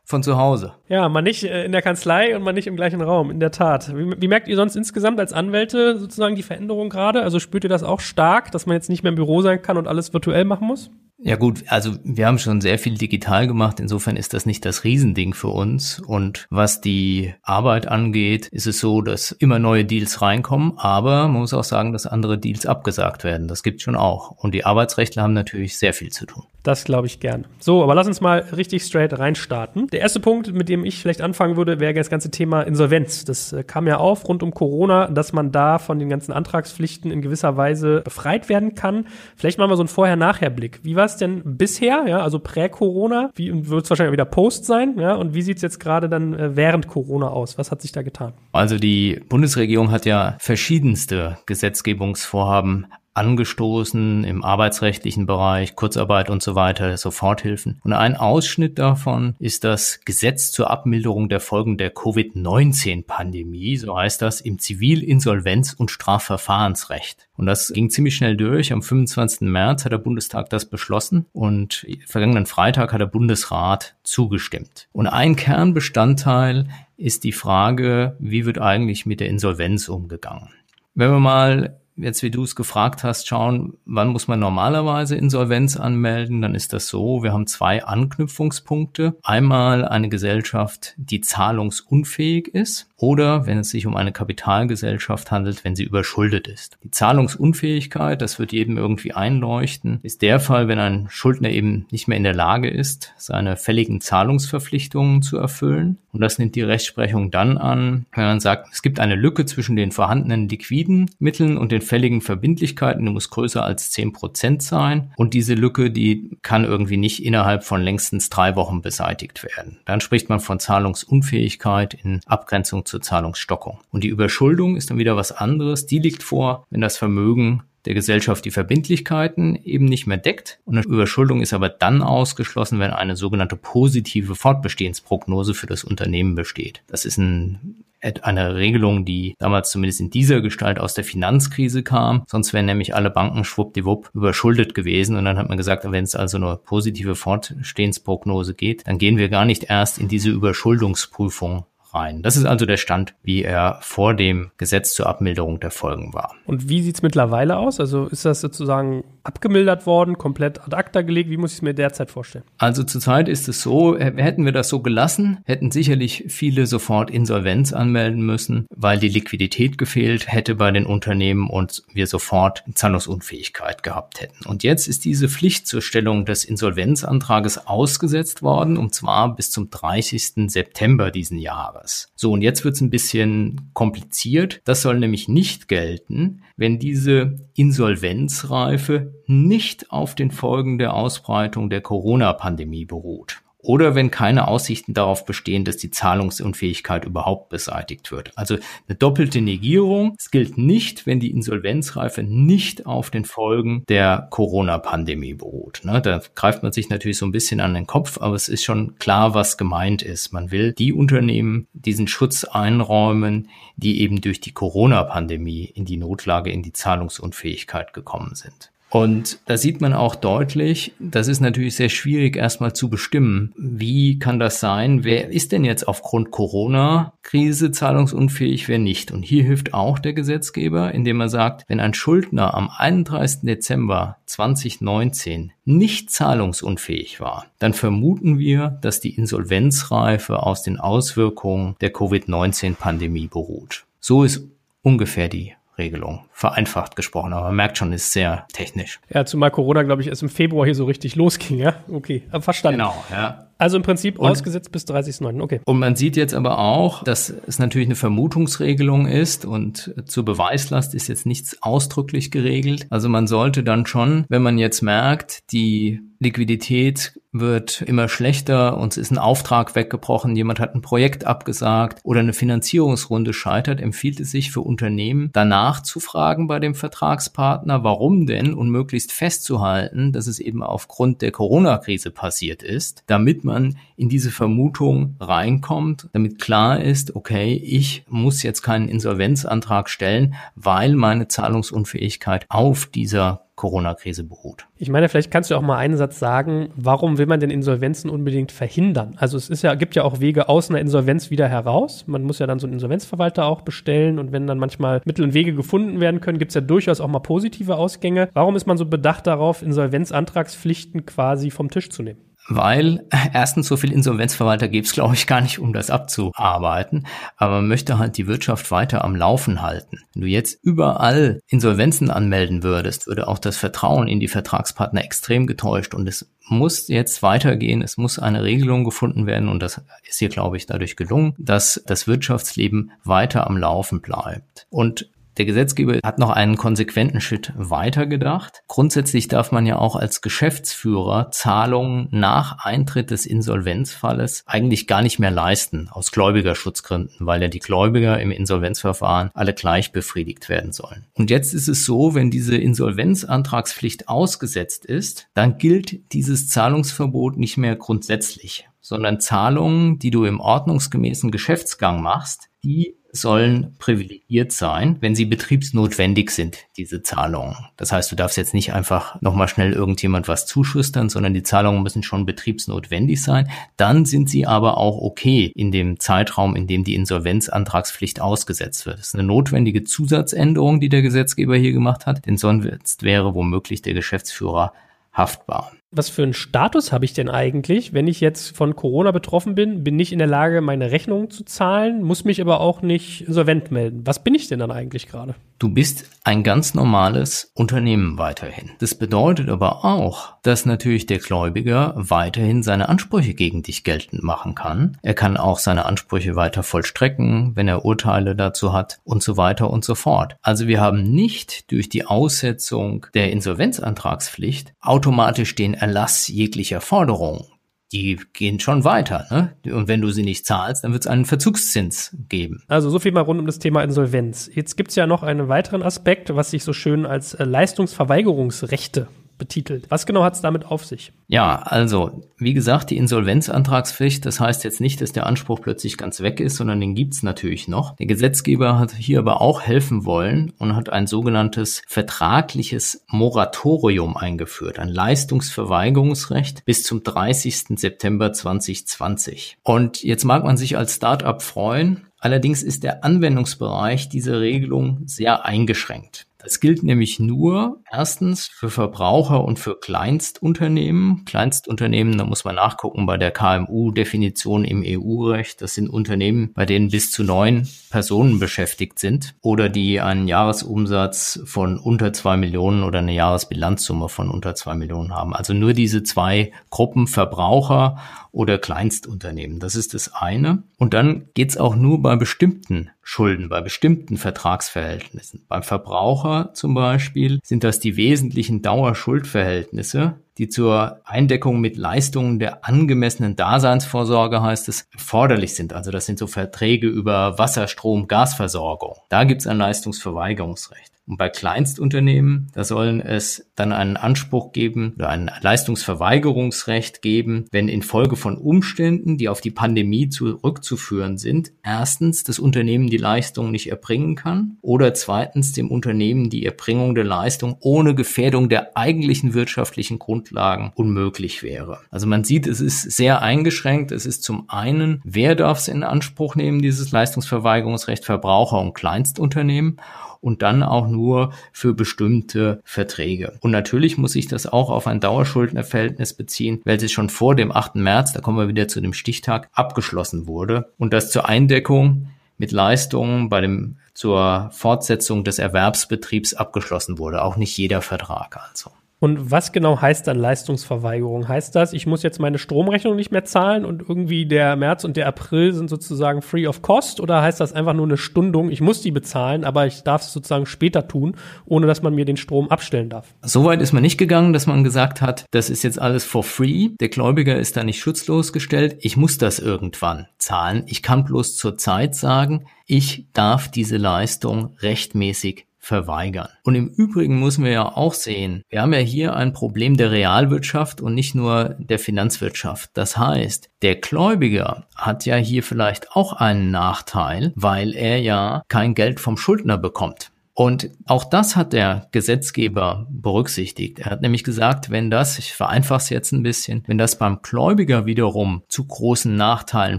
von 0.04 0.22
zu 0.22 0.36
Hause. 0.36 0.74
Ja, 0.88 1.08
man 1.08 1.24
nicht 1.24 1.44
äh, 1.44 1.64
in 1.64 1.72
der 1.72 1.82
Kanzlei 1.82 2.36
und 2.36 2.42
man 2.42 2.54
nicht 2.54 2.66
im 2.66 2.76
gleichen 2.76 3.00
Raum, 3.00 3.30
in 3.30 3.40
der 3.40 3.50
Tat. 3.50 3.96
Wie, 3.96 4.20
wie, 4.20 4.28
merkt 4.28 4.48
ihr 4.48 4.56
sonst 4.56 4.76
insgesamt 4.76 5.18
als 5.18 5.32
Anwälte 5.32 5.98
sozusagen 5.98 6.36
die 6.36 6.42
Veränderung 6.42 6.90
gerade? 6.90 7.22
Also 7.22 7.40
spürt 7.40 7.64
ihr 7.64 7.70
das 7.70 7.82
auch 7.82 8.00
stark, 8.00 8.52
dass 8.52 8.66
man 8.66 8.74
jetzt 8.74 8.90
nicht 8.90 9.02
mehr 9.02 9.10
im 9.10 9.16
Büro 9.16 9.40
sein 9.40 9.62
kann 9.62 9.78
und 9.78 9.88
alles 9.88 10.12
virtuell 10.12 10.44
machen 10.44 10.66
muss? 10.66 10.90
Ja 11.26 11.36
gut, 11.36 11.64
also 11.68 11.92
wir 12.04 12.26
haben 12.26 12.38
schon 12.38 12.60
sehr 12.60 12.78
viel 12.78 12.98
digital 12.98 13.46
gemacht, 13.46 13.80
insofern 13.80 14.16
ist 14.16 14.34
das 14.34 14.44
nicht 14.44 14.64
das 14.66 14.84
Riesending 14.84 15.32
für 15.32 15.48
uns. 15.48 16.00
Und 16.00 16.46
was 16.50 16.82
die 16.82 17.34
Arbeit 17.42 17.88
angeht, 17.88 18.48
ist 18.48 18.66
es 18.66 18.78
so, 18.78 19.00
dass 19.00 19.32
immer 19.32 19.58
neue 19.58 19.86
Deals 19.86 20.20
reinkommen, 20.20 20.74
aber 20.76 21.28
man 21.28 21.40
muss 21.40 21.54
auch 21.54 21.64
sagen, 21.64 21.92
dass 21.94 22.06
andere 22.06 22.36
Deals 22.36 22.66
abgesagt 22.66 23.24
werden. 23.24 23.48
Das 23.48 23.62
gibt 23.62 23.80
schon 23.80 23.96
auch. 23.96 24.32
Und 24.32 24.54
die 24.54 24.66
Arbeitsrechtler 24.66 25.22
haben 25.22 25.32
natürlich 25.32 25.78
sehr 25.78 25.94
viel 25.94 26.10
zu 26.10 26.26
tun. 26.26 26.44
Das 26.64 26.84
glaube 26.84 27.06
ich 27.06 27.20
gern. 27.20 27.46
So, 27.60 27.82
aber 27.82 27.94
lass 27.94 28.06
uns 28.06 28.22
mal 28.22 28.38
richtig 28.56 28.82
straight 28.84 29.16
reinstarten. 29.18 29.86
Der 29.88 30.00
erste 30.00 30.18
Punkt, 30.18 30.52
mit 30.52 30.70
dem 30.70 30.86
ich 30.86 30.98
vielleicht 30.98 31.20
anfangen 31.20 31.56
würde, 31.58 31.78
wäre 31.78 31.92
das 31.92 32.08
ganze 32.08 32.30
Thema 32.30 32.62
Insolvenz. 32.62 33.26
Das 33.26 33.52
äh, 33.52 33.62
kam 33.62 33.86
ja 33.86 33.98
auf 33.98 34.26
rund 34.26 34.42
um 34.42 34.52
Corona, 34.52 35.08
dass 35.08 35.34
man 35.34 35.52
da 35.52 35.78
von 35.78 35.98
den 35.98 36.08
ganzen 36.08 36.32
Antragspflichten 36.32 37.10
in 37.10 37.20
gewisser 37.20 37.58
Weise 37.58 38.00
befreit 38.00 38.48
werden 38.48 38.74
kann. 38.74 39.06
Vielleicht 39.36 39.58
machen 39.58 39.70
wir 39.70 39.76
so 39.76 39.82
einen 39.82 39.88
Vorher-Nachher-Blick. 39.88 40.80
Wie 40.82 40.96
war 40.96 41.04
es 41.04 41.18
denn 41.18 41.42
bisher, 41.44 42.06
ja, 42.08 42.20
also 42.20 42.38
prä-Corona? 42.38 43.30
Wie 43.34 43.68
wird 43.68 43.84
es 43.84 43.90
wahrscheinlich 43.90 44.14
wieder 44.14 44.24
Post 44.24 44.64
sein, 44.64 44.98
ja? 44.98 45.14
Und 45.14 45.34
wie 45.34 45.42
sieht 45.42 45.56
es 45.56 45.62
jetzt 45.62 45.80
gerade 45.80 46.08
dann 46.08 46.32
äh, 46.32 46.56
während 46.56 46.88
Corona 46.88 47.28
aus? 47.28 47.58
Was 47.58 47.70
hat 47.72 47.82
sich 47.82 47.92
da 47.92 48.00
getan? 48.00 48.32
Also 48.52 48.78
die 48.78 49.20
Bundesregierung 49.28 49.90
hat 49.90 50.06
ja 50.06 50.36
verschiedenste 50.38 51.36
Gesetzgebungsvorhaben 51.44 52.86
angestoßen 53.14 54.24
im 54.24 54.44
arbeitsrechtlichen 54.44 55.26
Bereich, 55.26 55.76
Kurzarbeit 55.76 56.30
und 56.30 56.42
so 56.42 56.54
weiter, 56.54 56.96
Soforthilfen. 56.96 57.80
Und 57.84 57.92
ein 57.92 58.16
Ausschnitt 58.16 58.78
davon 58.78 59.36
ist 59.38 59.64
das 59.64 60.00
Gesetz 60.04 60.50
zur 60.50 60.70
Abmilderung 60.70 61.28
der 61.28 61.40
Folgen 61.40 61.78
der 61.78 61.90
Covid-19-Pandemie, 61.90 63.76
so 63.76 63.96
heißt 63.96 64.20
das, 64.20 64.40
im 64.40 64.58
Zivil-, 64.58 65.04
Insolvenz- 65.04 65.74
und 65.74 65.90
Strafverfahrensrecht. 65.90 67.28
Und 67.36 67.46
das 67.46 67.72
ging 67.72 67.90
ziemlich 67.90 68.16
schnell 68.16 68.36
durch. 68.36 68.72
Am 68.72 68.82
25. 68.82 69.42
März 69.42 69.84
hat 69.84 69.92
der 69.92 69.98
Bundestag 69.98 70.50
das 70.50 70.66
beschlossen 70.66 71.26
und 71.32 71.86
vergangenen 72.06 72.46
Freitag 72.46 72.92
hat 72.92 73.00
der 73.00 73.06
Bundesrat 73.06 73.94
zugestimmt. 74.02 74.88
Und 74.92 75.06
ein 75.06 75.36
Kernbestandteil 75.36 76.68
ist 76.96 77.24
die 77.24 77.32
Frage, 77.32 78.16
wie 78.18 78.44
wird 78.46 78.60
eigentlich 78.60 79.06
mit 79.06 79.20
der 79.20 79.28
Insolvenz 79.28 79.88
umgegangen? 79.88 80.50
Wenn 80.94 81.10
wir 81.10 81.20
mal 81.20 81.76
jetzt, 81.96 82.22
wie 82.22 82.30
du 82.30 82.42
es 82.42 82.56
gefragt 82.56 83.04
hast, 83.04 83.28
schauen, 83.28 83.74
wann 83.84 84.08
muss 84.08 84.28
man 84.28 84.40
normalerweise 84.40 85.16
Insolvenz 85.16 85.76
anmelden, 85.76 86.42
dann 86.42 86.54
ist 86.54 86.72
das 86.72 86.88
so, 86.88 87.22
wir 87.22 87.32
haben 87.32 87.46
zwei 87.46 87.84
Anknüpfungspunkte. 87.84 89.16
Einmal 89.22 89.84
eine 89.84 90.08
Gesellschaft, 90.08 90.94
die 90.96 91.20
zahlungsunfähig 91.20 92.48
ist 92.48 92.88
oder 92.96 93.46
wenn 93.46 93.58
es 93.58 93.70
sich 93.70 93.86
um 93.86 93.96
eine 93.96 94.12
Kapitalgesellschaft 94.12 95.30
handelt, 95.30 95.64
wenn 95.64 95.76
sie 95.76 95.84
überschuldet 95.84 96.48
ist. 96.48 96.78
Die 96.82 96.90
Zahlungsunfähigkeit, 96.90 98.22
das 98.22 98.38
wird 98.38 98.52
jedem 98.52 98.78
irgendwie 98.78 99.12
einleuchten, 99.12 100.00
ist 100.02 100.22
der 100.22 100.40
Fall, 100.40 100.68
wenn 100.68 100.78
ein 100.78 101.06
Schuldner 101.10 101.50
eben 101.50 101.86
nicht 101.90 102.08
mehr 102.08 102.16
in 102.16 102.24
der 102.24 102.34
Lage 102.34 102.70
ist, 102.70 103.12
seine 103.18 103.56
fälligen 103.56 104.00
Zahlungsverpflichtungen 104.00 105.22
zu 105.22 105.36
erfüllen. 105.36 105.98
Und 106.12 106.20
das 106.20 106.38
nimmt 106.38 106.54
die 106.54 106.62
Rechtsprechung 106.62 107.30
dann 107.30 107.58
an, 107.58 108.06
wenn 108.14 108.24
man 108.24 108.40
sagt, 108.40 108.68
es 108.72 108.82
gibt 108.82 109.00
eine 109.00 109.16
Lücke 109.16 109.44
zwischen 109.46 109.76
den 109.76 109.90
vorhandenen 109.90 110.48
liquiden 110.48 111.10
Mitteln 111.18 111.58
und 111.58 111.72
den 111.72 111.82
fälligen 111.84 112.20
Verbindlichkeiten, 112.20 113.04
die 113.06 113.12
muss 113.12 113.30
größer 113.30 113.64
als 113.64 113.90
zehn 113.90 114.12
Prozent 114.12 114.62
sein. 114.62 115.12
Und 115.16 115.34
diese 115.34 115.54
Lücke, 115.54 115.90
die 115.90 116.30
kann 116.42 116.64
irgendwie 116.64 116.96
nicht 116.96 117.24
innerhalb 117.24 117.64
von 117.64 117.82
längstens 117.82 118.30
drei 118.30 118.56
Wochen 118.56 118.82
beseitigt 118.82 119.42
werden. 119.44 119.78
Dann 119.84 120.00
spricht 120.00 120.28
man 120.28 120.40
von 120.40 120.58
Zahlungsunfähigkeit 120.58 121.94
in 121.94 122.20
Abgrenzung 122.26 122.84
zur 122.84 123.00
Zahlungsstockung. 123.00 123.78
Und 123.90 124.04
die 124.04 124.08
Überschuldung 124.08 124.76
ist 124.76 124.90
dann 124.90 124.98
wieder 124.98 125.16
was 125.16 125.32
anderes. 125.32 125.86
Die 125.86 125.98
liegt 125.98 126.22
vor, 126.22 126.66
wenn 126.70 126.80
das 126.80 126.96
Vermögen 126.96 127.62
der 127.84 127.94
Gesellschaft 127.94 128.44
die 128.44 128.50
Verbindlichkeiten 128.50 129.56
eben 129.56 129.84
nicht 129.84 130.06
mehr 130.06 130.16
deckt. 130.16 130.58
Und 130.64 130.76
eine 130.76 130.86
Überschuldung 130.86 131.42
ist 131.42 131.52
aber 131.52 131.68
dann 131.68 132.02
ausgeschlossen, 132.02 132.78
wenn 132.78 132.90
eine 132.90 133.16
sogenannte 133.16 133.56
positive 133.56 134.34
Fortbestehensprognose 134.34 135.54
für 135.54 135.66
das 135.66 135.84
Unternehmen 135.84 136.34
besteht. 136.34 136.82
Das 136.86 137.04
ist 137.04 137.18
ein, 137.18 137.84
eine 138.22 138.56
Regelung, 138.56 139.04
die 139.04 139.34
damals 139.38 139.70
zumindest 139.70 140.00
in 140.00 140.10
dieser 140.10 140.40
Gestalt 140.40 140.78
aus 140.78 140.94
der 140.94 141.04
Finanzkrise 141.04 141.82
kam. 141.82 142.24
Sonst 142.26 142.52
wären 142.52 142.66
nämlich 142.66 142.94
alle 142.94 143.10
Banken 143.10 143.44
schwuppdiwupp 143.44 144.10
überschuldet 144.14 144.74
gewesen. 144.74 145.16
Und 145.16 145.24
dann 145.24 145.38
hat 145.38 145.48
man 145.48 145.58
gesagt, 145.58 145.84
wenn 145.90 146.04
es 146.04 146.14
also 146.14 146.36
eine 146.38 146.56
positive 146.56 147.14
Fortstehensprognose 147.14 148.54
geht, 148.54 148.86
dann 148.86 148.98
gehen 148.98 149.18
wir 149.18 149.28
gar 149.28 149.44
nicht 149.44 149.64
erst 149.64 149.98
in 149.98 150.08
diese 150.08 150.30
Überschuldungsprüfung 150.30 151.66
rein. 151.94 152.22
Das 152.22 152.36
ist 152.36 152.44
also 152.44 152.66
der 152.66 152.76
Stand, 152.76 153.14
wie 153.22 153.42
er 153.42 153.78
vor 153.80 154.14
dem 154.14 154.50
Gesetz 154.56 154.94
zur 154.94 155.06
Abmilderung 155.06 155.60
der 155.60 155.70
Folgen 155.70 156.12
war. 156.12 156.34
Und 156.46 156.68
wie 156.68 156.82
sieht's 156.82 157.02
mittlerweile 157.02 157.56
aus? 157.56 157.80
Also 157.80 158.06
ist 158.06 158.24
das 158.24 158.40
sozusagen 158.40 159.04
abgemildert 159.22 159.86
worden, 159.86 160.18
komplett 160.18 160.60
ad 160.60 160.76
acta 160.76 161.02
gelegt? 161.02 161.30
Wie 161.30 161.36
muss 161.36 161.52
ich 161.52 161.58
es 161.58 161.62
mir 161.62 161.74
derzeit 161.74 162.10
vorstellen? 162.10 162.44
Also 162.58 162.84
zurzeit 162.84 163.28
ist 163.28 163.48
es 163.48 163.62
so, 163.62 163.96
hätten 163.98 164.44
wir 164.44 164.52
das 164.52 164.68
so 164.68 164.80
gelassen, 164.80 165.38
hätten 165.44 165.70
sicherlich 165.70 166.24
viele 166.28 166.66
sofort 166.66 167.10
Insolvenz 167.10 167.72
anmelden 167.72 168.24
müssen, 168.24 168.66
weil 168.74 168.98
die 168.98 169.08
Liquidität 169.08 169.78
gefehlt 169.78 170.30
hätte 170.30 170.54
bei 170.54 170.70
den 170.70 170.86
Unternehmen 170.86 171.48
und 171.48 171.82
wir 171.92 172.06
sofort 172.06 172.64
Zahlungsunfähigkeit 172.74 173.82
gehabt 173.82 174.20
hätten. 174.20 174.46
Und 174.46 174.62
jetzt 174.62 174.88
ist 174.88 175.04
diese 175.04 175.28
Pflicht 175.28 175.66
zur 175.66 175.80
Stellung 175.80 176.24
des 176.24 176.44
Insolvenzantrages 176.44 177.66
ausgesetzt 177.66 178.42
worden, 178.42 178.76
und 178.76 178.94
zwar 178.94 179.34
bis 179.34 179.50
zum 179.50 179.70
30. 179.70 180.50
September 180.50 181.10
diesen 181.10 181.38
Jahres. 181.38 181.83
Jahres. 181.84 182.12
So, 182.16 182.32
und 182.32 182.42
jetzt 182.42 182.64
wird 182.64 182.74
es 182.74 182.80
ein 182.80 182.90
bisschen 182.90 183.70
kompliziert. 183.74 184.60
Das 184.64 184.82
soll 184.82 184.98
nämlich 184.98 185.28
nicht 185.28 185.68
gelten, 185.68 186.42
wenn 186.56 186.78
diese 186.78 187.36
Insolvenzreife 187.54 189.14
nicht 189.26 189.90
auf 189.90 190.14
den 190.14 190.30
Folgen 190.30 190.78
der 190.78 190.94
Ausbreitung 190.94 191.70
der 191.70 191.80
Corona-Pandemie 191.80 192.86
beruht 192.86 193.43
oder 193.64 193.94
wenn 193.94 194.10
keine 194.10 194.48
Aussichten 194.48 194.94
darauf 194.94 195.24
bestehen, 195.24 195.64
dass 195.64 195.76
die 195.76 195.90
Zahlungsunfähigkeit 195.90 197.04
überhaupt 197.04 197.48
beseitigt 197.48 198.12
wird. 198.12 198.32
Also 198.36 198.56
eine 198.88 198.96
doppelte 198.96 199.40
Negierung. 199.40 200.14
Es 200.18 200.30
gilt 200.30 200.58
nicht, 200.58 201.06
wenn 201.06 201.20
die 201.20 201.30
Insolvenzreife 201.30 202.22
nicht 202.22 202.86
auf 202.86 203.10
den 203.10 203.24
Folgen 203.24 203.84
der 203.88 204.28
Corona-Pandemie 204.30 205.34
beruht. 205.34 205.80
Ne, 205.84 206.00
da 206.00 206.20
greift 206.34 206.62
man 206.62 206.72
sich 206.72 206.88
natürlich 206.90 207.18
so 207.18 207.26
ein 207.26 207.32
bisschen 207.32 207.60
an 207.60 207.74
den 207.74 207.86
Kopf, 207.86 208.18
aber 208.20 208.34
es 208.34 208.48
ist 208.48 208.64
schon 208.64 208.96
klar, 208.98 209.34
was 209.34 209.56
gemeint 209.56 210.02
ist. 210.02 210.32
Man 210.32 210.50
will 210.50 210.72
die 210.72 210.92
Unternehmen 210.92 211.66
diesen 211.72 212.08
Schutz 212.08 212.44
einräumen, 212.44 213.48
die 213.76 214.00
eben 214.00 214.20
durch 214.20 214.40
die 214.40 214.52
Corona-Pandemie 214.52 215.64
in 215.64 215.84
die 215.84 215.96
Notlage, 215.96 216.50
in 216.50 216.62
die 216.62 216.72
Zahlungsunfähigkeit 216.72 217.92
gekommen 217.92 218.34
sind. 218.34 218.70
Und 218.94 219.40
da 219.46 219.56
sieht 219.56 219.80
man 219.80 219.92
auch 219.92 220.14
deutlich, 220.14 220.92
das 221.00 221.26
ist 221.26 221.40
natürlich 221.40 221.74
sehr 221.74 221.88
schwierig 221.88 222.36
erstmal 222.36 222.74
zu 222.74 222.88
bestimmen. 222.88 223.52
Wie 223.56 224.20
kann 224.20 224.38
das 224.38 224.60
sein? 224.60 225.02
Wer 225.02 225.30
ist 225.30 225.50
denn 225.50 225.64
jetzt 225.64 225.88
aufgrund 225.88 226.30
Corona-Krise 226.30 227.72
zahlungsunfähig, 227.72 228.68
wer 228.68 228.78
nicht? 228.78 229.10
Und 229.10 229.24
hier 229.24 229.42
hilft 229.42 229.74
auch 229.74 229.98
der 229.98 230.12
Gesetzgeber, 230.12 230.94
indem 230.94 231.20
er 231.20 231.28
sagt, 231.28 231.64
wenn 231.66 231.80
ein 231.80 231.92
Schuldner 231.92 232.54
am 232.54 232.70
31. 232.70 233.40
Dezember 233.42 234.18
2019 234.26 235.50
nicht 235.64 236.12
zahlungsunfähig 236.12 237.20
war, 237.20 237.46
dann 237.58 237.72
vermuten 237.72 238.38
wir, 238.38 238.78
dass 238.80 239.00
die 239.00 239.16
Insolvenzreife 239.16 240.40
aus 240.40 240.62
den 240.62 240.78
Auswirkungen 240.78 241.74
der 241.80 241.92
Covid-19-Pandemie 241.92 243.26
beruht. 243.26 243.86
So 243.98 244.22
ist 244.22 244.44
ungefähr 244.82 245.28
die 245.28 245.54
Regelung 245.78 246.20
vereinfacht 246.34 246.96
gesprochen, 246.96 247.32
aber 247.32 247.46
man 247.46 247.56
merkt 247.56 247.78
schon, 247.78 247.92
ist 247.92 248.10
sehr 248.10 248.46
technisch. 248.52 249.00
Ja, 249.08 249.24
zumal 249.24 249.52
Corona, 249.52 249.84
glaube 249.84 250.02
ich, 250.02 250.08
erst 250.08 250.22
im 250.22 250.28
Februar 250.28 250.66
hier 250.66 250.74
so 250.74 250.84
richtig 250.84 251.14
losging, 251.14 251.58
ja? 251.58 251.76
Okay, 251.88 252.24
verstanden. 252.40 252.80
Genau, 252.80 253.04
ja. 253.10 253.46
Also 253.56 253.76
im 253.76 253.82
Prinzip 253.82 254.18
und, 254.18 254.28
ausgesetzt 254.28 254.72
bis 254.72 254.84
30.09. 254.84 255.40
Okay. 255.40 255.60
Und 255.64 255.78
man 255.78 255.94
sieht 255.94 256.16
jetzt 256.16 256.34
aber 256.34 256.58
auch, 256.58 257.04
dass 257.04 257.32
es 257.46 257.58
natürlich 257.58 257.86
eine 257.86 257.94
Vermutungsregelung 257.94 259.06
ist 259.06 259.44
und 259.44 259.94
zur 260.06 260.24
Beweislast 260.24 260.94
ist 260.94 261.08
jetzt 261.08 261.24
nichts 261.24 261.62
ausdrücklich 261.62 262.32
geregelt. 262.32 262.86
Also 262.90 263.08
man 263.08 263.26
sollte 263.26 263.62
dann 263.62 263.86
schon, 263.86 264.24
wenn 264.28 264.42
man 264.42 264.58
jetzt 264.58 264.82
merkt, 264.82 265.52
die 265.52 266.00
Liquidität 266.18 267.14
wird 267.32 267.82
immer 267.82 268.08
schlechter, 268.08 268.78
uns 268.78 268.96
ist 268.96 269.10
ein 269.10 269.18
Auftrag 269.18 269.74
weggebrochen, 269.74 270.36
jemand 270.36 270.60
hat 270.60 270.74
ein 270.74 270.82
Projekt 270.82 271.26
abgesagt 271.26 272.00
oder 272.04 272.20
eine 272.20 272.32
Finanzierungsrunde 272.32 273.32
scheitert, 273.32 273.80
empfiehlt 273.80 274.20
es 274.20 274.30
sich 274.30 274.52
für 274.52 274.60
Unternehmen 274.60 275.30
danach 275.32 275.82
zu 275.82 276.00
fragen 276.00 276.23
bei 276.46 276.58
dem 276.58 276.74
Vertragspartner, 276.74 277.84
warum 277.84 278.26
denn 278.26 278.54
und 278.54 278.70
möglichst 278.70 279.12
festzuhalten, 279.12 280.10
dass 280.12 280.26
es 280.26 280.38
eben 280.38 280.62
aufgrund 280.62 281.20
der 281.20 281.32
Corona-Krise 281.32 282.10
passiert 282.10 282.62
ist, 282.62 283.04
damit 283.06 283.44
man 283.44 283.76
in 283.96 284.08
diese 284.08 284.30
Vermutung 284.30 285.16
reinkommt, 285.20 286.08
damit 286.12 286.40
klar 286.40 286.80
ist, 286.80 287.14
okay, 287.14 287.52
ich 287.54 288.04
muss 288.08 288.42
jetzt 288.42 288.62
keinen 288.62 288.88
Insolvenzantrag 288.88 289.90
stellen, 289.90 290.34
weil 290.54 290.94
meine 290.94 291.28
Zahlungsunfähigkeit 291.28 292.46
auf 292.48 292.86
dieser 292.86 293.43
Corona-Krise 293.56 294.24
beruht. 294.24 294.66
Ich 294.76 294.88
meine, 294.88 295.08
vielleicht 295.08 295.30
kannst 295.30 295.50
du 295.50 295.54
auch 295.54 295.62
mal 295.62 295.78
einen 295.78 295.96
Satz 295.96 296.18
sagen, 296.18 296.70
warum 296.74 297.18
will 297.18 297.26
man 297.26 297.38
denn 297.38 297.50
Insolvenzen 297.50 298.10
unbedingt 298.10 298.50
verhindern? 298.50 299.14
Also 299.16 299.36
es 299.36 299.48
ist 299.48 299.62
ja, 299.62 299.74
gibt 299.74 299.94
ja 299.94 300.02
auch 300.02 300.20
Wege 300.20 300.48
aus 300.48 300.70
einer 300.70 300.80
Insolvenz 300.80 301.30
wieder 301.30 301.48
heraus. 301.48 302.04
Man 302.06 302.24
muss 302.24 302.40
ja 302.40 302.46
dann 302.46 302.58
so 302.58 302.66
einen 302.66 302.74
Insolvenzverwalter 302.74 303.46
auch 303.46 303.60
bestellen 303.60 304.18
und 304.18 304.32
wenn 304.32 304.46
dann 304.46 304.58
manchmal 304.58 305.02
Mittel 305.04 305.24
und 305.24 305.34
Wege 305.34 305.54
gefunden 305.54 306.00
werden 306.00 306.20
können, 306.20 306.38
gibt 306.38 306.50
es 306.50 306.54
ja 306.56 306.60
durchaus 306.60 307.00
auch 307.00 307.08
mal 307.08 307.20
positive 307.20 307.76
Ausgänge. 307.76 308.28
Warum 308.32 308.56
ist 308.56 308.66
man 308.66 308.76
so 308.76 308.86
bedacht 308.86 309.26
darauf, 309.26 309.62
Insolvenzantragspflichten 309.62 311.06
quasi 311.06 311.50
vom 311.50 311.70
Tisch 311.70 311.90
zu 311.90 312.02
nehmen? 312.02 312.20
Weil 312.48 313.06
erstens 313.32 313.68
so 313.68 313.76
viel 313.76 313.92
Insolvenzverwalter 313.92 314.68
gibt 314.68 314.86
es, 314.86 314.92
glaube 314.92 315.14
ich, 315.14 315.26
gar 315.26 315.40
nicht, 315.40 315.58
um 315.58 315.72
das 315.72 315.90
abzuarbeiten. 315.90 317.06
Aber 317.36 317.56
man 317.56 317.68
möchte 317.68 317.98
halt 317.98 318.16
die 318.16 318.26
Wirtschaft 318.26 318.70
weiter 318.70 319.04
am 319.04 319.16
Laufen 319.16 319.62
halten. 319.62 320.00
Wenn 320.14 320.22
du 320.22 320.28
jetzt 320.28 320.58
überall 320.62 321.40
Insolvenzen 321.48 322.10
anmelden 322.10 322.62
würdest, 322.62 323.06
würde 323.06 323.28
auch 323.28 323.38
das 323.38 323.56
Vertrauen 323.56 324.08
in 324.08 324.20
die 324.20 324.28
Vertragspartner 324.28 325.04
extrem 325.04 325.46
getäuscht 325.46 325.94
und 325.94 326.08
es 326.08 326.30
muss 326.46 326.88
jetzt 326.88 327.22
weitergehen. 327.22 327.82
Es 327.82 327.96
muss 327.96 328.18
eine 328.18 328.42
Regelung 328.42 328.84
gefunden 328.84 329.26
werden 329.26 329.48
und 329.48 329.60
das 329.60 329.80
ist 330.08 330.18
hier, 330.18 330.28
glaube 330.28 330.56
ich, 330.56 330.66
dadurch 330.66 330.96
gelungen, 330.96 331.34
dass 331.38 331.82
das 331.86 332.06
Wirtschaftsleben 332.06 332.92
weiter 333.02 333.46
am 333.46 333.56
Laufen 333.56 334.00
bleibt. 334.00 334.66
Und 334.68 335.08
der 335.36 335.44
Gesetzgeber 335.44 335.98
hat 336.02 336.18
noch 336.18 336.30
einen 336.30 336.56
konsequenten 336.56 337.20
Schritt 337.20 337.52
weiter 337.56 338.06
gedacht. 338.06 338.62
Grundsätzlich 338.68 339.28
darf 339.28 339.52
man 339.52 339.66
ja 339.66 339.78
auch 339.78 339.96
als 339.96 340.20
Geschäftsführer 340.20 341.30
Zahlungen 341.30 342.08
nach 342.10 342.64
Eintritt 342.64 343.10
des 343.10 343.26
Insolvenzfalles 343.26 344.44
eigentlich 344.46 344.86
gar 344.86 345.02
nicht 345.02 345.18
mehr 345.18 345.30
leisten, 345.30 345.88
aus 345.90 346.12
Gläubigerschutzgründen, 346.12 347.26
weil 347.26 347.42
ja 347.42 347.48
die 347.48 347.58
Gläubiger 347.58 348.20
im 348.20 348.30
Insolvenzverfahren 348.30 349.30
alle 349.34 349.54
gleich 349.54 349.92
befriedigt 349.92 350.48
werden 350.48 350.72
sollen. 350.72 351.06
Und 351.14 351.30
jetzt 351.30 351.54
ist 351.54 351.68
es 351.68 351.84
so, 351.84 352.14
wenn 352.14 352.30
diese 352.30 352.56
Insolvenzantragspflicht 352.56 354.08
ausgesetzt 354.08 354.84
ist, 354.84 355.28
dann 355.34 355.58
gilt 355.58 356.12
dieses 356.12 356.48
Zahlungsverbot 356.48 357.36
nicht 357.36 357.56
mehr 357.56 357.76
grundsätzlich, 357.76 358.68
sondern 358.80 359.20
Zahlungen, 359.20 359.98
die 359.98 360.10
du 360.10 360.24
im 360.24 360.40
ordnungsgemäßen 360.40 361.30
Geschäftsgang 361.30 362.02
machst, 362.02 362.48
die 362.62 362.96
sollen 363.14 363.76
privilegiert 363.78 364.52
sein, 364.52 364.96
wenn 365.00 365.14
sie 365.14 365.24
betriebsnotwendig 365.24 366.30
sind, 366.30 366.58
diese 366.76 367.02
Zahlungen. 367.02 367.56
Das 367.76 367.92
heißt, 367.92 368.10
du 368.10 368.16
darfst 368.16 368.36
jetzt 368.36 368.54
nicht 368.54 368.72
einfach 368.72 369.20
nochmal 369.20 369.48
schnell 369.48 369.72
irgendjemand 369.72 370.26
was 370.26 370.46
zuschustern, 370.46 371.08
sondern 371.08 371.32
die 371.32 371.44
Zahlungen 371.44 371.82
müssen 371.82 372.02
schon 372.02 372.26
betriebsnotwendig 372.26 373.22
sein. 373.22 373.48
Dann 373.76 374.04
sind 374.04 374.28
sie 374.28 374.46
aber 374.46 374.78
auch 374.78 374.98
okay 375.00 375.52
in 375.54 375.70
dem 375.70 376.00
Zeitraum, 376.00 376.56
in 376.56 376.66
dem 376.66 376.82
die 376.82 376.96
Insolvenzantragspflicht 376.96 378.20
ausgesetzt 378.20 378.84
wird. 378.84 378.98
Das 378.98 379.08
ist 379.08 379.14
eine 379.14 379.22
notwendige 379.22 379.84
Zusatzänderung, 379.84 380.80
die 380.80 380.88
der 380.88 381.02
Gesetzgeber 381.02 381.56
hier 381.56 381.72
gemacht 381.72 382.06
hat, 382.06 382.26
denn 382.26 382.36
sonst 382.36 383.02
wäre 383.02 383.34
womöglich 383.34 383.80
der 383.82 383.94
Geschäftsführer 383.94 384.72
haftbar 385.12 385.72
was 385.96 386.08
für 386.08 386.22
einen 386.22 386.34
Status 386.34 386.92
habe 386.92 387.04
ich 387.04 387.12
denn 387.12 387.28
eigentlich, 387.28 387.92
wenn 387.92 388.06
ich 388.06 388.20
jetzt 388.20 388.56
von 388.56 388.76
Corona 388.76 389.10
betroffen 389.10 389.54
bin, 389.54 389.84
bin 389.84 389.96
nicht 389.96 390.12
in 390.12 390.18
der 390.18 390.28
Lage, 390.28 390.60
meine 390.60 390.90
Rechnungen 390.90 391.30
zu 391.30 391.44
zahlen, 391.44 392.02
muss 392.02 392.24
mich 392.24 392.40
aber 392.40 392.60
auch 392.60 392.82
nicht 392.82 393.22
insolvent 393.22 393.70
melden. 393.70 394.02
Was 394.04 394.22
bin 394.22 394.34
ich 394.34 394.48
denn 394.48 394.58
dann 394.58 394.70
eigentlich 394.70 395.08
gerade? 395.08 395.34
Du 395.58 395.68
bist 395.68 396.10
ein 396.24 396.42
ganz 396.42 396.74
normales 396.74 397.52
Unternehmen 397.54 398.18
weiterhin. 398.18 398.70
Das 398.80 398.94
bedeutet 398.94 399.48
aber 399.48 399.84
auch, 399.84 400.34
dass 400.42 400.66
natürlich 400.66 401.06
der 401.06 401.18
Gläubiger 401.18 401.94
weiterhin 401.96 402.62
seine 402.62 402.88
Ansprüche 402.88 403.34
gegen 403.34 403.62
dich 403.62 403.84
geltend 403.84 404.22
machen 404.22 404.54
kann. 404.54 404.98
Er 405.02 405.14
kann 405.14 405.36
auch 405.36 405.58
seine 405.58 405.86
Ansprüche 405.86 406.34
weiter 406.34 406.64
vollstrecken, 406.64 407.52
wenn 407.54 407.68
er 407.68 407.84
Urteile 407.84 408.34
dazu 408.34 408.72
hat 408.72 409.00
und 409.04 409.22
so 409.22 409.36
weiter 409.36 409.70
und 409.70 409.84
so 409.84 409.94
fort. 409.94 410.36
Also 410.42 410.66
wir 410.66 410.80
haben 410.80 411.02
nicht 411.02 411.70
durch 411.70 411.88
die 411.88 412.04
Aussetzung 412.04 413.06
der 413.14 413.30
Insolvenzantragspflicht 413.30 414.74
automatisch 414.80 415.54
den 415.54 415.74
Erlass 415.84 416.28
jeglicher 416.28 416.80
Forderung. 416.80 417.44
Die 417.92 418.18
gehen 418.32 418.58
schon 418.58 418.84
weiter. 418.84 419.26
Ne? 419.30 419.74
Und 419.74 419.86
wenn 419.86 420.00
du 420.00 420.10
sie 420.12 420.22
nicht 420.22 420.46
zahlst, 420.46 420.82
dann 420.82 420.92
wird 420.92 421.02
es 421.02 421.06
einen 421.06 421.26
Verzugszins 421.26 422.16
geben. 422.30 422.62
Also 422.68 422.88
so 422.88 422.98
viel 422.98 423.12
mal 423.12 423.20
rund 423.20 423.38
um 423.38 423.44
das 423.44 423.58
Thema 423.58 423.82
Insolvenz. 423.82 424.50
Jetzt 424.54 424.78
gibt 424.78 424.88
es 424.88 424.96
ja 424.96 425.06
noch 425.06 425.22
einen 425.22 425.48
weiteren 425.48 425.82
Aspekt, 425.82 426.34
was 426.34 426.50
sich 426.52 426.64
so 426.64 426.72
schön 426.72 427.04
als 427.04 427.34
äh, 427.34 427.44
Leistungsverweigerungsrechte 427.44 429.08
betitelt. 429.38 429.86
Was 429.90 430.06
genau 430.06 430.22
hat 430.22 430.34
es 430.34 430.40
damit 430.40 430.66
auf 430.66 430.84
sich? 430.84 431.12
Ja, 431.26 431.56
also 431.62 432.22
wie 432.38 432.54
gesagt, 432.54 432.90
die 432.90 432.96
Insolvenzantragspflicht, 432.96 434.26
das 434.26 434.40
heißt 434.40 434.64
jetzt 434.64 434.80
nicht, 434.80 435.00
dass 435.00 435.12
der 435.12 435.26
Anspruch 435.26 435.60
plötzlich 435.60 435.96
ganz 435.96 436.20
weg 436.20 436.40
ist, 436.40 436.56
sondern 436.56 436.80
den 436.80 436.94
gibt's 436.94 437.22
natürlich 437.22 437.68
noch. 437.68 437.96
Der 437.96 438.06
Gesetzgeber 438.06 438.78
hat 438.78 438.92
hier 438.92 439.18
aber 439.18 439.40
auch 439.40 439.62
helfen 439.62 440.04
wollen 440.04 440.52
und 440.58 440.76
hat 440.76 440.90
ein 440.90 441.06
sogenanntes 441.06 441.82
vertragliches 441.86 443.04
Moratorium 443.08 444.16
eingeführt, 444.16 444.78
ein 444.78 444.88
Leistungsverweigerungsrecht 444.88 446.64
bis 446.64 446.82
zum 446.82 447.02
30. 447.02 447.78
September 447.78 448.32
2020. 448.32 449.56
Und 449.62 450.02
jetzt 450.02 450.24
mag 450.24 450.44
man 450.44 450.56
sich 450.56 450.76
als 450.76 450.94
Startup 450.94 451.40
freuen, 451.40 452.06
allerdings 452.18 452.62
ist 452.62 452.82
der 452.84 453.04
Anwendungsbereich 453.04 454.08
dieser 454.08 454.40
Regelung 454.40 455.02
sehr 455.06 455.44
eingeschränkt. 455.44 456.26
Das 456.44 456.60
gilt 456.60 456.82
nämlich 456.82 457.18
nur 457.18 457.80
erstens 457.90 458.48
für 458.48 458.68
Verbraucher 458.68 459.42
und 459.42 459.58
für 459.58 459.80
Kleinstunternehmen. 459.80 461.24
Kleinstunternehmen, 461.24 462.18
da 462.18 462.24
muss 462.24 462.44
man 462.44 462.56
nachgucken 462.56 463.06
bei 463.06 463.16
der 463.16 463.30
KMU-Definition 463.30 464.64
im 464.64 464.84
EU-Recht. 464.86 465.62
Das 465.62 465.74
sind 465.74 465.88
Unternehmen, 465.88 466.52
bei 466.52 466.66
denen 466.66 466.90
bis 466.90 467.10
zu 467.10 467.24
neun 467.24 467.66
Personen 467.88 468.40
beschäftigt 468.40 468.98
sind 468.98 469.34
oder 469.40 469.70
die 469.70 470.02
einen 470.02 470.28
Jahresumsatz 470.28 471.40
von 471.46 471.78
unter 471.78 472.12
zwei 472.12 472.36
Millionen 472.36 472.82
oder 472.82 472.98
eine 472.98 473.14
Jahresbilanzsumme 473.14 474.10
von 474.10 474.28
unter 474.28 474.54
zwei 474.54 474.74
Millionen 474.74 475.14
haben. 475.14 475.34
Also 475.34 475.54
nur 475.54 475.72
diese 475.72 476.02
zwei 476.02 476.52
Gruppen 476.68 477.06
Verbraucher 477.06 477.96
oder 478.32 478.58
Kleinstunternehmen. 478.58 479.60
Das 479.60 479.76
ist 479.76 479.94
das 479.94 480.12
eine. 480.12 480.64
Und 480.76 480.92
dann 480.92 481.30
geht's 481.32 481.56
auch 481.56 481.74
nur 481.74 482.02
bei 482.02 482.16
bestimmten 482.16 482.90
Schulden, 483.04 483.50
bei 483.50 483.60
bestimmten 483.60 484.16
Vertragsverhältnissen. 484.16 485.44
Beim 485.46 485.62
Verbraucher 485.62 486.50
zum 486.54 486.74
Beispiel 486.74 487.38
sind 487.44 487.62
das 487.62 487.78
die 487.78 487.96
wesentlichen 487.96 488.62
Dauerschuldverhältnisse, 488.62 490.14
die 490.38 490.48
zur 490.48 491.00
Eindeckung 491.04 491.60
mit 491.60 491.76
Leistungen 491.76 492.38
der 492.38 492.66
angemessenen 492.66 493.36
Daseinsvorsorge 493.36 494.42
heißt 494.42 494.68
es, 494.68 494.88
erforderlich 494.92 495.54
sind. 495.54 495.74
Also 495.74 495.90
das 495.90 496.06
sind 496.06 496.18
so 496.18 496.26
Verträge 496.26 496.88
über 496.88 497.38
Wasser, 497.38 497.68
Strom, 497.68 498.08
Gasversorgung. 498.08 498.96
Da 499.10 499.24
gibt's 499.24 499.46
ein 499.46 499.58
Leistungsverweigerungsrecht. 499.58 500.93
Und 501.06 501.18
bei 501.18 501.28
Kleinstunternehmen, 501.28 502.46
da 502.54 502.64
sollen 502.64 503.00
es 503.00 503.50
dann 503.56 503.72
einen 503.72 503.98
Anspruch 503.98 504.52
geben 504.52 504.94
oder 504.96 505.10
ein 505.10 505.30
Leistungsverweigerungsrecht 505.40 507.02
geben, 507.02 507.44
wenn 507.50 507.68
infolge 507.68 508.16
von 508.16 508.38
Umständen, 508.38 509.18
die 509.18 509.28
auf 509.28 509.42
die 509.42 509.50
Pandemie 509.50 510.08
zurückzuführen 510.08 511.18
sind, 511.18 511.52
erstens 511.62 512.24
das 512.24 512.38
Unternehmen 512.38 512.88
die 512.88 512.96
Leistung 512.96 513.50
nicht 513.50 513.68
erbringen 513.70 514.14
kann 514.14 514.56
oder 514.62 514.94
zweitens 514.94 515.52
dem 515.52 515.70
Unternehmen 515.70 516.30
die 516.30 516.46
Erbringung 516.46 516.94
der 516.94 517.04
Leistung 517.04 517.56
ohne 517.60 517.94
Gefährdung 517.94 518.48
der 518.48 518.74
eigentlichen 518.74 519.34
wirtschaftlichen 519.34 519.98
Grundlagen 519.98 520.72
unmöglich 520.74 521.42
wäre. 521.42 521.80
Also 521.90 522.06
man 522.06 522.24
sieht, 522.24 522.46
es 522.46 522.62
ist 522.62 522.80
sehr 522.80 523.20
eingeschränkt. 523.20 523.92
Es 523.92 524.06
ist 524.06 524.22
zum 524.22 524.48
einen, 524.48 525.02
wer 525.04 525.34
darf 525.34 525.58
es 525.58 525.68
in 525.68 525.82
Anspruch 525.82 526.34
nehmen, 526.34 526.62
dieses 526.62 526.92
Leistungsverweigerungsrecht, 526.92 528.06
Verbraucher 528.06 528.58
und 528.58 528.72
Kleinstunternehmen 528.72 529.76
und 530.24 530.42
dann 530.42 530.62
auch 530.62 530.88
nur 530.88 531.32
für 531.52 531.74
bestimmte 531.74 532.60
Verträge. 532.64 533.34
Und 533.40 533.50
natürlich 533.50 533.98
muss 533.98 534.12
sich 534.12 534.26
das 534.26 534.46
auch 534.46 534.70
auf 534.70 534.86
ein 534.86 535.00
Dauerschuldnerverhältnis 535.00 536.14
beziehen, 536.14 536.60
welches 536.64 536.92
schon 536.92 537.10
vor 537.10 537.36
dem 537.36 537.52
8. 537.52 537.76
März, 537.76 538.12
da 538.14 538.20
kommen 538.20 538.38
wir 538.38 538.48
wieder 538.48 538.66
zu 538.66 538.80
dem 538.80 538.94
Stichtag, 538.94 539.48
abgeschlossen 539.52 540.26
wurde 540.26 540.72
und 540.78 540.92
das 540.92 541.10
zur 541.10 541.28
Eindeckung 541.28 542.08
mit 542.38 542.52
Leistungen 542.52 543.28
bei 543.28 543.40
dem 543.40 543.76
zur 543.92 544.50
Fortsetzung 544.52 545.22
des 545.22 545.38
Erwerbsbetriebs 545.38 546.34
abgeschlossen 546.34 546.98
wurde. 546.98 547.22
Auch 547.22 547.36
nicht 547.36 547.56
jeder 547.56 547.80
Vertrag 547.80 548.36
also. 548.50 548.70
Und 549.04 549.30
was 549.30 549.52
genau 549.52 549.82
heißt 549.82 550.06
dann 550.06 550.18
Leistungsverweigerung? 550.18 551.28
Heißt 551.28 551.54
das, 551.54 551.74
ich 551.74 551.86
muss 551.86 552.02
jetzt 552.02 552.20
meine 552.20 552.38
Stromrechnung 552.38 552.96
nicht 552.96 553.12
mehr 553.12 553.26
zahlen 553.26 553.66
und 553.66 553.86
irgendwie 553.86 554.24
der 554.24 554.56
März 554.56 554.82
und 554.82 554.96
der 554.96 555.06
April 555.06 555.52
sind 555.52 555.68
sozusagen 555.68 556.22
free 556.22 556.46
of 556.46 556.62
cost? 556.62 557.00
Oder 557.00 557.20
heißt 557.20 557.38
das 557.38 557.52
einfach 557.52 557.74
nur 557.74 557.84
eine 557.84 557.98
Stundung, 557.98 558.50
ich 558.50 558.62
muss 558.62 558.80
die 558.80 558.92
bezahlen, 558.92 559.44
aber 559.44 559.66
ich 559.66 559.82
darf 559.82 560.00
es 560.00 560.12
sozusagen 560.14 560.46
später 560.46 560.88
tun, 560.88 561.16
ohne 561.44 561.66
dass 561.66 561.82
man 561.82 561.94
mir 561.94 562.06
den 562.06 562.16
Strom 562.16 562.48
abstellen 562.48 562.88
darf? 562.88 563.14
Soweit 563.20 563.60
ist 563.60 563.74
man 563.74 563.82
nicht 563.82 563.98
gegangen, 563.98 564.32
dass 564.32 564.46
man 564.46 564.64
gesagt 564.64 565.02
hat, 565.02 565.26
das 565.32 565.50
ist 565.50 565.64
jetzt 565.64 565.78
alles 565.78 566.06
for 566.06 566.24
free. 566.24 566.70
Der 566.80 566.88
Gläubiger 566.88 567.36
ist 567.36 567.58
da 567.58 567.62
nicht 567.62 567.80
schutzlos 567.80 568.32
gestellt. 568.32 568.78
Ich 568.80 568.96
muss 568.96 569.18
das 569.18 569.38
irgendwann 569.38 570.06
zahlen. 570.16 570.64
Ich 570.66 570.82
kann 570.82 571.04
bloß 571.04 571.36
zur 571.36 571.58
Zeit 571.58 571.94
sagen, 571.94 572.46
ich 572.66 573.08
darf 573.12 573.50
diese 573.50 573.76
Leistung 573.76 574.56
rechtmäßig 574.62 575.46
verweigern. 575.64 576.28
Und 576.44 576.54
im 576.54 576.68
Übrigen 576.68 577.18
müssen 577.20 577.44
wir 577.44 577.52
ja 577.52 577.64
auch 577.64 577.94
sehen, 577.94 578.42
wir 578.50 578.62
haben 578.62 578.72
ja 578.72 578.80
hier 578.80 579.16
ein 579.16 579.32
Problem 579.32 579.76
der 579.76 579.90
Realwirtschaft 579.90 580.80
und 580.80 580.94
nicht 580.94 581.14
nur 581.14 581.56
der 581.58 581.78
Finanzwirtschaft. 581.78 582.70
Das 582.74 582.96
heißt, 582.96 583.50
der 583.62 583.76
Gläubiger 583.76 584.66
hat 584.76 585.06
ja 585.06 585.16
hier 585.16 585.42
vielleicht 585.42 585.92
auch 585.92 586.12
einen 586.12 586.50
Nachteil, 586.50 587.32
weil 587.34 587.74
er 587.74 588.00
ja 588.00 588.42
kein 588.48 588.74
Geld 588.74 589.00
vom 589.00 589.16
Schuldner 589.16 589.58
bekommt. 589.58 590.10
Und 590.34 590.70
auch 590.86 591.04
das 591.04 591.36
hat 591.36 591.52
der 591.52 591.86
Gesetzgeber 591.92 592.88
berücksichtigt. 592.90 593.78
Er 593.78 593.86
hat 593.86 594.02
nämlich 594.02 594.24
gesagt, 594.24 594.68
wenn 594.70 594.90
das, 594.90 595.18
ich 595.18 595.32
vereinfache 595.32 595.78
es 595.78 595.88
jetzt 595.90 596.12
ein 596.12 596.24
bisschen, 596.24 596.64
wenn 596.66 596.76
das 596.76 596.98
beim 596.98 597.20
Gläubiger 597.22 597.86
wiederum 597.86 598.42
zu 598.48 598.66
großen 598.66 599.14
Nachteilen 599.14 599.78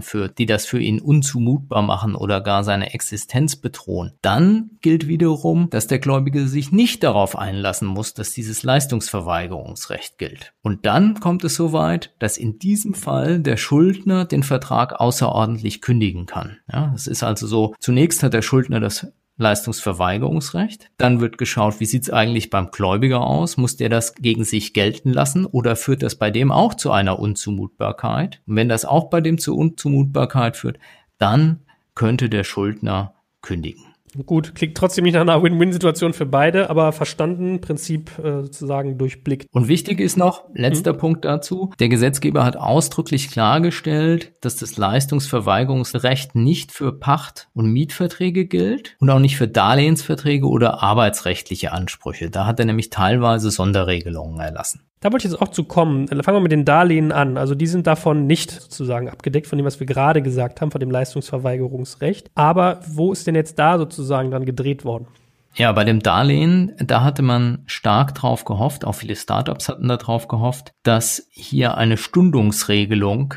führt, 0.00 0.38
die 0.38 0.46
das 0.46 0.64
für 0.64 0.80
ihn 0.80 1.00
unzumutbar 1.00 1.82
machen 1.82 2.14
oder 2.14 2.40
gar 2.40 2.64
seine 2.64 2.94
Existenz 2.94 3.56
bedrohen, 3.56 4.12
dann 4.22 4.70
gilt 4.80 5.06
wiederum, 5.08 5.68
dass 5.68 5.88
der 5.88 5.98
Gläubige 5.98 6.48
sich 6.48 6.72
nicht 6.72 7.02
darauf 7.02 7.36
einlassen 7.36 7.86
muss, 7.86 8.14
dass 8.14 8.32
dieses 8.32 8.62
Leistungsverweigerungsrecht 8.62 10.16
gilt. 10.16 10.54
Und 10.62 10.86
dann 10.86 11.20
kommt 11.20 11.44
es 11.44 11.54
so 11.54 11.74
weit, 11.74 12.14
dass 12.18 12.38
in 12.38 12.58
diesem 12.58 12.94
Fall 12.94 13.40
der 13.40 13.58
Schuldner 13.58 14.24
den 14.24 14.42
Vertrag 14.42 14.98
außerordentlich 14.98 15.82
kündigen 15.82 16.24
kann. 16.24 16.56
Ja, 16.72 16.92
es 16.94 17.06
ist 17.06 17.22
also 17.22 17.46
so, 17.46 17.74
zunächst 17.78 18.22
hat 18.22 18.32
der 18.32 18.42
Schuldner 18.42 18.80
das 18.80 19.06
Leistungsverweigerungsrecht. 19.38 20.90
Dann 20.96 21.20
wird 21.20 21.38
geschaut, 21.38 21.80
wie 21.80 21.86
sieht's 21.86 22.10
eigentlich 22.10 22.50
beim 22.50 22.70
Gläubiger 22.70 23.20
aus? 23.20 23.56
Muss 23.56 23.76
der 23.76 23.88
das 23.88 24.14
gegen 24.14 24.44
sich 24.44 24.72
gelten 24.72 25.12
lassen 25.12 25.44
oder 25.44 25.76
führt 25.76 26.02
das 26.02 26.16
bei 26.16 26.30
dem 26.30 26.50
auch 26.50 26.74
zu 26.74 26.90
einer 26.90 27.18
Unzumutbarkeit? 27.18 28.40
Und 28.46 28.56
wenn 28.56 28.68
das 28.68 28.84
auch 28.84 29.10
bei 29.10 29.20
dem 29.20 29.38
zu 29.38 29.56
Unzumutbarkeit 29.56 30.56
führt, 30.56 30.78
dann 31.18 31.60
könnte 31.94 32.28
der 32.28 32.44
Schuldner 32.44 33.14
kündigen. 33.42 33.95
Gut, 34.24 34.54
klingt 34.54 34.76
trotzdem 34.76 35.04
nicht 35.04 35.14
nach 35.14 35.20
einer 35.20 35.42
Win-Win-Situation 35.42 36.12
für 36.12 36.26
beide, 36.26 36.70
aber 36.70 36.92
verstanden, 36.92 37.60
Prinzip 37.60 38.18
äh, 38.18 38.42
sozusagen 38.42 38.98
durchblickt. 38.98 39.48
Und 39.52 39.68
wichtig 39.68 40.00
ist 40.00 40.16
noch, 40.16 40.44
letzter 40.54 40.94
mhm. 40.94 40.98
Punkt 40.98 41.24
dazu, 41.24 41.72
der 41.78 41.88
Gesetzgeber 41.88 42.44
hat 42.44 42.56
ausdrücklich 42.56 43.30
klargestellt, 43.30 44.32
dass 44.40 44.56
das 44.56 44.76
Leistungsverweigerungsrecht 44.76 46.34
nicht 46.34 46.72
für 46.72 46.92
Pacht- 46.92 47.48
und 47.54 47.72
Mietverträge 47.72 48.46
gilt 48.46 48.96
und 49.00 49.10
auch 49.10 49.18
nicht 49.18 49.36
für 49.36 49.48
Darlehensverträge 49.48 50.46
oder 50.46 50.82
arbeitsrechtliche 50.82 51.72
Ansprüche. 51.72 52.30
Da 52.30 52.46
hat 52.46 52.58
er 52.58 52.66
nämlich 52.66 52.90
teilweise 52.90 53.50
Sonderregelungen 53.50 54.40
erlassen. 54.40 54.82
Da 55.06 55.12
wollte 55.12 55.28
ich 55.28 55.32
jetzt 55.32 55.40
auch 55.40 55.52
zu 55.52 55.62
kommen. 55.62 56.08
Fangen 56.08 56.36
wir 56.36 56.40
mit 56.40 56.50
den 56.50 56.64
Darlehen 56.64 57.12
an. 57.12 57.36
Also 57.36 57.54
die 57.54 57.68
sind 57.68 57.86
davon 57.86 58.26
nicht 58.26 58.50
sozusagen 58.50 59.08
abgedeckt 59.08 59.46
von 59.46 59.56
dem, 59.56 59.64
was 59.64 59.78
wir 59.78 59.86
gerade 59.86 60.20
gesagt 60.20 60.60
haben, 60.60 60.72
von 60.72 60.80
dem 60.80 60.90
Leistungsverweigerungsrecht. 60.90 62.28
Aber 62.34 62.80
wo 62.88 63.12
ist 63.12 63.24
denn 63.24 63.36
jetzt 63.36 63.56
da 63.60 63.78
sozusagen 63.78 64.32
dann 64.32 64.44
gedreht 64.44 64.84
worden? 64.84 65.06
Ja, 65.54 65.70
bei 65.70 65.84
dem 65.84 66.00
Darlehen, 66.00 66.72
da 66.78 67.04
hatte 67.04 67.22
man 67.22 67.62
stark 67.66 68.16
drauf 68.16 68.44
gehofft, 68.44 68.84
auch 68.84 68.96
viele 68.96 69.14
Startups 69.14 69.68
hatten 69.68 69.86
da 69.86 69.96
drauf 69.96 70.26
gehofft, 70.26 70.72
dass 70.82 71.28
hier 71.30 71.76
eine 71.76 71.98
Stundungsregelung 71.98 73.34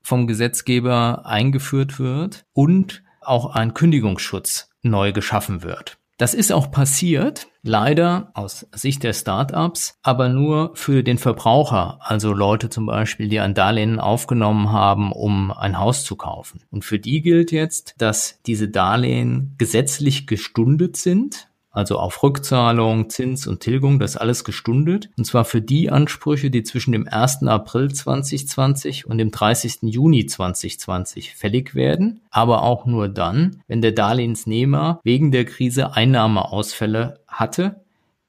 vom 0.00 0.26
Gesetzgeber 0.26 1.26
eingeführt 1.26 1.98
wird 1.98 2.46
und 2.54 3.02
auch 3.20 3.54
ein 3.54 3.74
Kündigungsschutz 3.74 4.70
neu 4.80 5.12
geschaffen 5.12 5.62
wird. 5.62 5.99
Das 6.20 6.34
ist 6.34 6.52
auch 6.52 6.70
passiert, 6.70 7.48
leider 7.62 8.30
aus 8.34 8.66
Sicht 8.72 9.04
der 9.04 9.14
Startups, 9.14 9.98
aber 10.02 10.28
nur 10.28 10.72
für 10.74 11.02
den 11.02 11.16
Verbraucher, 11.16 11.98
also 12.02 12.34
Leute 12.34 12.68
zum 12.68 12.84
Beispiel, 12.84 13.30
die 13.30 13.40
ein 13.40 13.54
Darlehen 13.54 13.98
aufgenommen 13.98 14.70
haben, 14.70 15.12
um 15.12 15.50
ein 15.50 15.78
Haus 15.78 16.04
zu 16.04 16.16
kaufen. 16.16 16.60
Und 16.70 16.84
für 16.84 16.98
die 16.98 17.22
gilt 17.22 17.52
jetzt, 17.52 17.94
dass 17.96 18.38
diese 18.44 18.68
Darlehen 18.68 19.54
gesetzlich 19.56 20.26
gestundet 20.26 20.98
sind, 20.98 21.48
also 21.70 21.98
auf 21.98 22.22
Rückzahlung, 22.22 23.10
Zins 23.10 23.46
und 23.46 23.60
Tilgung, 23.60 23.98
das 23.98 24.16
alles 24.16 24.44
gestundet. 24.44 25.08
Und 25.16 25.24
zwar 25.24 25.44
für 25.44 25.62
die 25.62 25.90
Ansprüche, 25.90 26.50
die 26.50 26.62
zwischen 26.62 26.92
dem 26.92 27.06
1. 27.06 27.44
April 27.44 27.92
2020 27.92 29.06
und 29.06 29.18
dem 29.18 29.30
30. 29.30 29.78
Juni 29.82 30.26
2020 30.26 31.34
fällig 31.34 31.74
werden, 31.74 32.20
aber 32.30 32.62
auch 32.62 32.86
nur 32.86 33.08
dann, 33.08 33.62
wenn 33.68 33.82
der 33.82 33.92
Darlehensnehmer 33.92 35.00
wegen 35.04 35.30
der 35.30 35.44
Krise 35.44 35.94
Einnahmeausfälle 35.94 37.20
hatte, 37.28 37.80